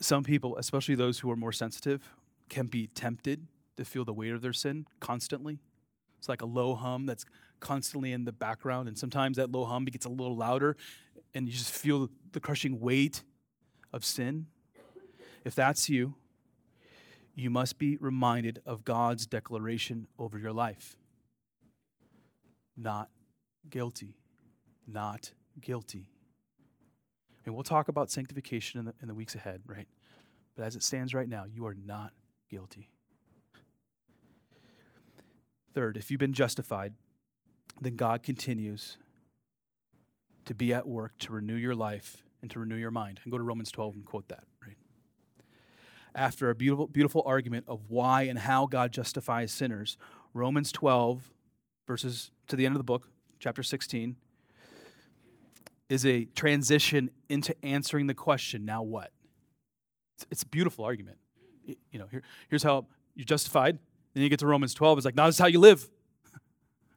Some 0.00 0.24
people, 0.24 0.56
especially 0.56 0.94
those 0.94 1.20
who 1.20 1.30
are 1.30 1.36
more 1.36 1.52
sensitive, 1.52 2.02
can 2.48 2.66
be 2.66 2.86
tempted 2.88 3.46
to 3.76 3.84
feel 3.84 4.04
the 4.04 4.12
weight 4.12 4.32
of 4.32 4.42
their 4.42 4.52
sin 4.52 4.86
constantly. 5.00 5.58
It's 6.18 6.28
like 6.28 6.42
a 6.42 6.46
low 6.46 6.74
hum 6.74 7.06
that's 7.06 7.24
constantly 7.60 8.12
in 8.12 8.24
the 8.24 8.32
background, 8.32 8.88
and 8.88 8.98
sometimes 8.98 9.38
that 9.38 9.50
low 9.50 9.64
hum 9.64 9.84
gets 9.86 10.04
a 10.04 10.10
little 10.10 10.36
louder, 10.36 10.76
and 11.34 11.46
you 11.46 11.52
just 11.52 11.72
feel 11.72 12.10
the 12.32 12.40
crushing 12.40 12.80
weight 12.80 13.22
of 13.92 14.04
sin. 14.04 14.46
If 15.44 15.54
that's 15.54 15.88
you, 15.88 16.14
you 17.34 17.50
must 17.50 17.78
be 17.78 17.96
reminded 17.96 18.60
of 18.66 18.84
God's 18.84 19.26
declaration 19.26 20.06
over 20.18 20.38
your 20.38 20.52
life 20.52 20.96
not 22.76 23.10
guilty. 23.68 24.16
Not 24.86 25.32
guilty. 25.60 26.08
And 27.44 27.54
we'll 27.54 27.64
talk 27.64 27.88
about 27.88 28.10
sanctification 28.10 28.80
in 28.80 28.86
the, 28.86 28.94
in 29.02 29.08
the 29.08 29.14
weeks 29.14 29.34
ahead, 29.34 29.62
right? 29.66 29.88
But 30.56 30.64
as 30.64 30.76
it 30.76 30.82
stands 30.82 31.14
right 31.14 31.28
now, 31.28 31.44
you 31.44 31.66
are 31.66 31.74
not 31.74 32.12
guilty. 32.50 32.88
Third, 35.74 35.96
if 35.96 36.10
you've 36.10 36.20
been 36.20 36.34
justified, 36.34 36.94
then 37.80 37.96
God 37.96 38.22
continues 38.22 38.98
to 40.46 40.54
be 40.54 40.72
at 40.72 40.86
work 40.86 41.16
to 41.18 41.32
renew 41.32 41.56
your 41.56 41.74
life 41.74 42.24
and 42.40 42.50
to 42.50 42.58
renew 42.58 42.76
your 42.76 42.90
mind. 42.90 43.20
And 43.24 43.30
go 43.30 43.38
to 43.38 43.44
Romans 43.44 43.70
12 43.70 43.94
and 43.94 44.04
quote 44.04 44.28
that, 44.28 44.44
right? 44.64 44.76
After 46.14 46.50
a 46.50 46.54
beautiful, 46.54 46.86
beautiful 46.88 47.22
argument 47.24 47.64
of 47.68 47.80
why 47.88 48.22
and 48.22 48.38
how 48.38 48.66
God 48.66 48.92
justifies 48.92 49.52
sinners, 49.52 49.96
Romans 50.34 50.72
12, 50.72 51.30
verses 51.86 52.30
to 52.48 52.56
the 52.56 52.66
end 52.66 52.74
of 52.74 52.78
the 52.78 52.84
book, 52.84 53.08
chapter 53.38 53.62
16, 53.62 54.16
is 55.88 56.06
a 56.06 56.24
transition 56.26 57.10
into 57.28 57.54
answering 57.64 58.06
the 58.06 58.14
question, 58.14 58.64
now 58.64 58.82
what? 58.82 59.10
It's, 60.16 60.26
it's 60.30 60.42
a 60.42 60.46
beautiful 60.46 60.84
argument. 60.84 61.18
You 61.66 61.98
know, 61.98 62.06
here, 62.10 62.22
here's 62.48 62.62
how 62.62 62.86
you're 63.14 63.24
justified. 63.24 63.78
Then 64.14 64.22
you 64.22 64.28
get 64.28 64.40
to 64.40 64.46
Romans 64.46 64.74
12, 64.74 64.98
it's 64.98 65.04
like, 65.04 65.14
now 65.14 65.26
this 65.26 65.36
is 65.36 65.38
how 65.38 65.46
you 65.46 65.60
live. 65.60 65.88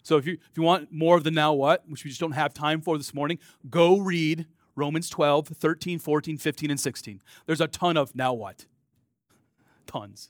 So 0.06 0.18
if 0.18 0.28
you, 0.28 0.34
if 0.34 0.56
you 0.56 0.62
want 0.62 0.92
more 0.92 1.18
of 1.18 1.24
the 1.24 1.32
now 1.32 1.52
what, 1.54 1.84
which 1.90 2.04
we 2.04 2.12
just 2.12 2.22
don't 2.22 2.34
have 2.34 2.54
time 2.54 2.80
for 2.80 2.96
this 2.96 3.12
morning, 3.12 3.40
go 3.72 3.98
read 3.98 4.46
Romans 4.76 5.10
12, 5.10 5.48
13, 5.48 5.98
14, 5.98 6.38
15, 6.38 6.70
and 6.70 6.80
16. 6.80 7.24
There's 7.48 7.60
a 7.60 7.68
ton 7.68 7.98
of 7.98 8.14
now 8.16 8.32
what. 8.32 8.68
Tons. 9.88 10.30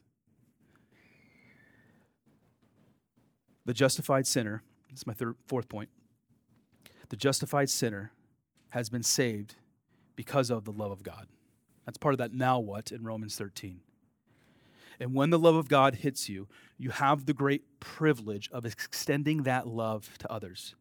The 3.65 3.73
justified 3.73 4.25
sinner, 4.25 4.63
this 4.89 4.99
is 4.99 5.07
my 5.07 5.13
third, 5.13 5.35
fourth 5.45 5.67
point. 5.67 5.89
The 7.09 7.17
justified 7.17 7.69
sinner 7.69 8.13
has 8.69 8.89
been 8.89 9.03
saved 9.03 9.55
because 10.15 10.49
of 10.49 10.63
the 10.63 10.71
love 10.71 10.91
of 10.91 11.03
God. 11.03 11.27
That's 11.85 11.97
part 11.97 12.13
of 12.13 12.19
that 12.19 12.33
now 12.33 12.59
what 12.59 12.93
in 12.93 13.03
Romans 13.03 13.35
13. 13.35 13.81
And 14.99 15.13
when 15.13 15.29
the 15.29 15.39
love 15.39 15.55
of 15.55 15.67
God 15.67 15.95
hits 15.95 16.29
you, 16.29 16.47
you 16.77 16.89
have 16.89 17.25
the 17.25 17.33
great 17.33 17.79
privilege 17.79 18.49
of 18.51 18.65
extending 18.65 19.43
that 19.43 19.67
love 19.67 20.17
to 20.19 20.31
others. 20.31 20.75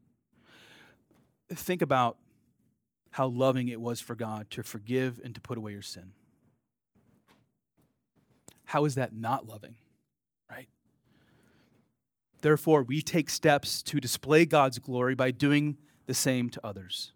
Think 1.52 1.82
about 1.82 2.16
how 3.12 3.26
loving 3.26 3.68
it 3.68 3.80
was 3.80 4.00
for 4.00 4.14
God 4.14 4.50
to 4.50 4.62
forgive 4.62 5.20
and 5.22 5.34
to 5.34 5.40
put 5.40 5.58
away 5.58 5.72
your 5.72 5.82
sin. 5.82 6.12
How 8.64 8.84
is 8.84 8.96
that 8.96 9.14
not 9.14 9.46
loving? 9.46 9.76
Right? 10.50 10.68
Therefore, 12.40 12.82
we 12.82 13.02
take 13.02 13.30
steps 13.30 13.82
to 13.82 14.00
display 14.00 14.46
God's 14.46 14.78
glory 14.78 15.14
by 15.14 15.30
doing 15.30 15.76
the 16.06 16.14
same 16.14 16.50
to 16.50 16.66
others. 16.66 17.12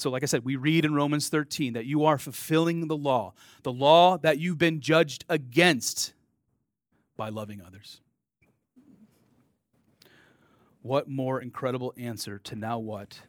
So, 0.00 0.08
like 0.08 0.22
I 0.22 0.26
said, 0.26 0.46
we 0.46 0.56
read 0.56 0.86
in 0.86 0.94
Romans 0.94 1.28
13 1.28 1.74
that 1.74 1.84
you 1.84 2.06
are 2.06 2.16
fulfilling 2.16 2.88
the 2.88 2.96
law, 2.96 3.34
the 3.64 3.72
law 3.72 4.16
that 4.16 4.38
you've 4.38 4.56
been 4.56 4.80
judged 4.80 5.26
against 5.28 6.14
by 7.18 7.28
loving 7.28 7.60
others. 7.60 8.00
What 10.80 11.06
more 11.06 11.38
incredible 11.38 11.92
answer 11.98 12.38
to 12.38 12.56
now 12.56 12.78
what 12.78 13.20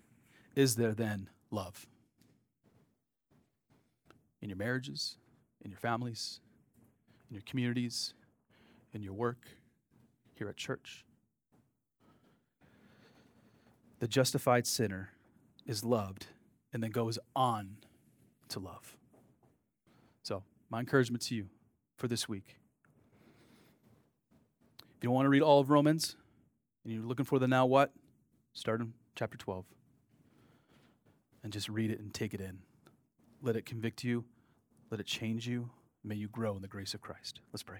is 0.56 0.78
there 0.78 0.94
than 0.94 1.30
love? 1.52 1.88
In 4.42 4.48
your 4.48 4.58
marriages, 4.58 5.18
in 5.66 5.72
your 5.72 5.80
families, 5.80 6.40
in 7.30 7.36
your 7.36 7.44
communities, 7.46 8.14
in 8.94 9.04
your 9.04 9.12
work, 9.14 9.46
here 10.36 10.48
at 10.48 10.56
church. 10.56 11.04
The 14.00 14.08
justified 14.08 14.66
sinner 14.66 15.10
is 15.66 15.84
loved 15.84 16.28
and 16.74 16.82
then 16.82 16.92
goes 16.92 17.20
on 17.36 17.78
to 18.50 18.60
love. 18.60 18.98
So, 20.24 20.44
my 20.70 20.80
encouragement 20.80 21.24
to 21.24 21.36
you 21.36 21.48
for 21.98 22.08
this 22.08 22.28
week 22.28 22.58
If 24.80 25.04
you 25.04 25.08
don't 25.08 25.16
want 25.16 25.26
to 25.26 25.30
read 25.30 25.42
all 25.42 25.60
of 25.60 25.70
Romans 25.70 26.16
and 26.84 26.94
you're 26.94 27.04
looking 27.04 27.26
for 27.26 27.40
the 27.40 27.48
now 27.48 27.66
what, 27.66 27.92
start 28.54 28.82
in 28.82 28.94
chapter 29.16 29.38
12 29.38 29.66
and 31.44 31.52
just 31.52 31.70
read 31.70 31.92
it 31.92 32.00
and 32.00 32.14
take 32.14 32.34
it 32.34 32.42
in. 32.42 32.60
Let 33.42 33.56
it 33.56 33.66
convict 33.66 34.04
you, 34.04 34.26
let 34.90 35.00
it 35.00 35.08
change 35.08 35.48
you. 35.48 35.72
May 36.04 36.16
you 36.16 36.28
grow 36.28 36.56
in 36.56 36.62
the 36.62 36.68
grace 36.68 36.94
of 36.94 37.02
Christ. 37.02 37.42
Let's 37.54 37.64
pray. 37.64 37.80